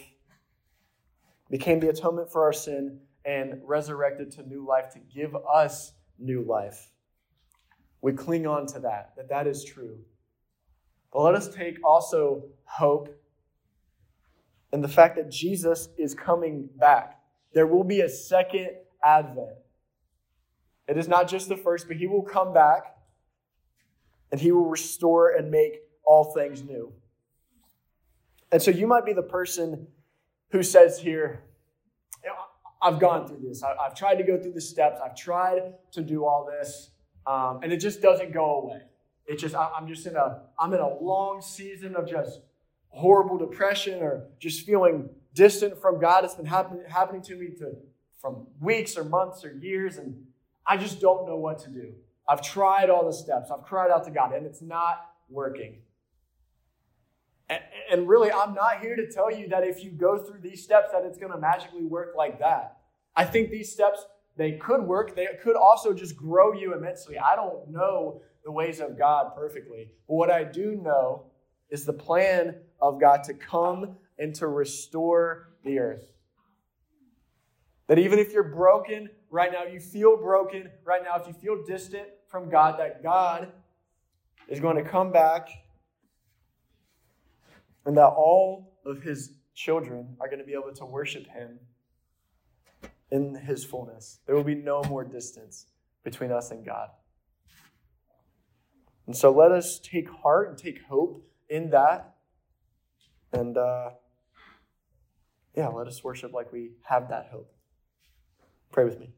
became 1.50 1.80
the 1.80 1.88
atonement 1.88 2.30
for 2.30 2.44
our 2.44 2.52
sin, 2.52 3.00
and 3.26 3.60
resurrected 3.64 4.30
to 4.30 4.42
new 4.48 4.64
life 4.64 4.92
to 4.92 5.00
give 5.00 5.34
us 5.52 5.92
new 6.18 6.42
life. 6.42 6.90
We 8.00 8.12
cling 8.12 8.46
on 8.46 8.66
to 8.68 8.78
that, 8.80 9.14
that 9.16 9.28
that 9.30 9.48
is 9.48 9.64
true. 9.64 9.98
But 11.12 11.22
let 11.22 11.34
us 11.34 11.52
take 11.52 11.78
also 11.84 12.44
hope 12.64 13.20
and 14.72 14.82
the 14.82 14.88
fact 14.88 15.16
that 15.16 15.30
Jesus 15.30 15.88
is 15.98 16.14
coming 16.14 16.68
back. 16.78 17.18
There 17.52 17.66
will 17.66 17.84
be 17.84 18.00
a 18.00 18.08
second 18.08 18.70
advent. 19.02 19.56
It 20.88 20.96
is 20.96 21.08
not 21.08 21.28
just 21.28 21.48
the 21.48 21.56
first, 21.56 21.88
but 21.88 21.96
he 21.96 22.06
will 22.06 22.22
come 22.22 22.52
back 22.52 22.96
and 24.30 24.40
he 24.40 24.52
will 24.52 24.68
restore 24.68 25.30
and 25.30 25.50
make 25.50 25.80
all 26.04 26.32
things 26.34 26.62
new. 26.62 26.92
And 28.52 28.62
so 28.62 28.70
you 28.70 28.86
might 28.86 29.04
be 29.04 29.12
the 29.12 29.22
person 29.22 29.88
who 30.50 30.62
says 30.62 30.98
here, 30.98 31.42
I've 32.82 33.00
gone 33.00 33.26
through 33.26 33.40
this. 33.42 33.62
I've 33.62 33.94
tried 33.94 34.16
to 34.16 34.22
go 34.22 34.40
through 34.40 34.52
the 34.52 34.60
steps. 34.60 35.00
I've 35.04 35.16
tried 35.16 35.74
to 35.92 36.02
do 36.02 36.24
all 36.24 36.46
this, 36.46 36.90
um, 37.26 37.60
and 37.62 37.72
it 37.72 37.78
just 37.78 38.02
doesn't 38.02 38.32
go 38.32 38.60
away. 38.60 38.82
It 39.26 39.38
just 39.38 39.54
I'm 39.56 39.88
just 39.88 40.06
in 40.06 40.14
a 40.14 40.42
I'm 40.58 40.72
in 40.72 40.80
a 40.80 40.98
long 41.00 41.40
season 41.42 41.96
of 41.96 42.08
just 42.08 42.40
horrible 42.88 43.38
depression 43.38 44.02
or 44.02 44.28
just 44.38 44.64
feeling 44.64 45.08
distant 45.34 45.80
from 45.80 46.00
God. 46.00 46.24
It's 46.24 46.34
been 46.34 46.46
happen, 46.46 46.80
happening 46.88 47.22
to 47.22 47.36
me 47.36 47.48
to, 47.58 47.72
from 48.20 48.46
weeks 48.60 48.96
or 48.96 49.04
months 49.04 49.44
or 49.44 49.52
years, 49.52 49.96
and 49.96 50.26
I 50.66 50.76
just 50.76 51.00
don't 51.00 51.26
know 51.26 51.36
what 51.36 51.58
to 51.60 51.70
do. 51.70 51.92
I've 52.28 52.42
tried 52.42 52.90
all 52.90 53.04
the 53.06 53.12
steps, 53.12 53.50
I've 53.50 53.64
cried 53.64 53.90
out 53.90 54.04
to 54.04 54.10
God, 54.10 54.32
and 54.32 54.46
it's 54.46 54.62
not 54.62 55.10
working. 55.28 55.78
And, 57.90 58.08
really, 58.08 58.30
I'm 58.30 58.54
not 58.54 58.80
here 58.80 58.96
to 58.96 59.10
tell 59.10 59.32
you 59.32 59.48
that 59.48 59.64
if 59.64 59.82
you 59.82 59.90
go 59.90 60.18
through 60.18 60.40
these 60.40 60.62
steps, 60.62 60.92
that 60.92 61.04
it's 61.04 61.18
going 61.18 61.32
to 61.32 61.38
magically 61.38 61.84
work 61.84 62.14
like 62.16 62.38
that. 62.40 62.78
I 63.14 63.24
think 63.24 63.50
these 63.50 63.72
steps 63.72 64.04
they 64.36 64.52
could 64.52 64.82
work. 64.82 65.16
They 65.16 65.28
could 65.42 65.56
also 65.56 65.94
just 65.94 66.16
grow 66.16 66.52
you 66.52 66.74
immensely. 66.74 67.18
I 67.18 67.34
don't 67.36 67.70
know 67.70 68.20
the 68.44 68.52
ways 68.52 68.80
of 68.80 68.98
God 68.98 69.32
perfectly. 69.34 69.90
But 70.06 70.14
what 70.14 70.30
I 70.30 70.44
do 70.44 70.76
know 70.76 71.30
is 71.70 71.84
the 71.84 71.92
plan 71.92 72.54
of 72.80 73.00
God 73.00 73.24
to 73.24 73.34
come 73.34 73.96
and 74.18 74.34
to 74.36 74.46
restore 74.46 75.52
the 75.64 75.78
earth. 75.78 76.04
That 77.88 77.98
even 77.98 78.18
if 78.18 78.32
you're 78.32 78.42
broken 78.42 79.08
right 79.30 79.50
now, 79.52 79.64
you 79.64 79.80
feel 79.80 80.16
broken 80.16 80.70
right 80.84 81.02
now, 81.02 81.20
if 81.20 81.26
you 81.26 81.32
feel 81.32 81.64
distant 81.64 82.08
from 82.28 82.50
God, 82.50 82.78
that 82.78 83.02
God 83.02 83.52
is 84.48 84.60
going 84.60 84.76
to 84.76 84.82
come 84.82 85.12
back 85.12 85.48
and 87.86 87.96
that 87.96 88.08
all 88.08 88.78
of 88.84 89.02
his 89.02 89.32
children 89.54 90.16
are 90.20 90.26
going 90.26 90.40
to 90.40 90.44
be 90.44 90.52
able 90.52 90.72
to 90.74 90.84
worship 90.84 91.26
him 91.28 91.60
in 93.10 93.34
his 93.34 93.64
fullness. 93.64 94.18
There 94.26 94.34
will 94.34 94.44
be 94.44 94.56
no 94.56 94.82
more 94.84 95.04
distance 95.04 95.66
between 96.02 96.32
us 96.32 96.50
and 96.50 96.66
God. 96.66 96.88
And 99.06 99.16
so 99.16 99.30
let 99.30 99.52
us 99.52 99.78
take 99.78 100.10
heart 100.10 100.48
and 100.48 100.58
take 100.58 100.82
hope 100.82 101.24
in 101.48 101.70
that. 101.70 102.16
And 103.32 103.56
uh, 103.56 103.90
yeah, 105.54 105.68
let 105.68 105.86
us 105.86 106.02
worship 106.02 106.32
like 106.32 106.52
we 106.52 106.72
have 106.82 107.08
that 107.10 107.28
hope. 107.30 107.52
Pray 108.72 108.84
with 108.84 108.98
me. 108.98 109.10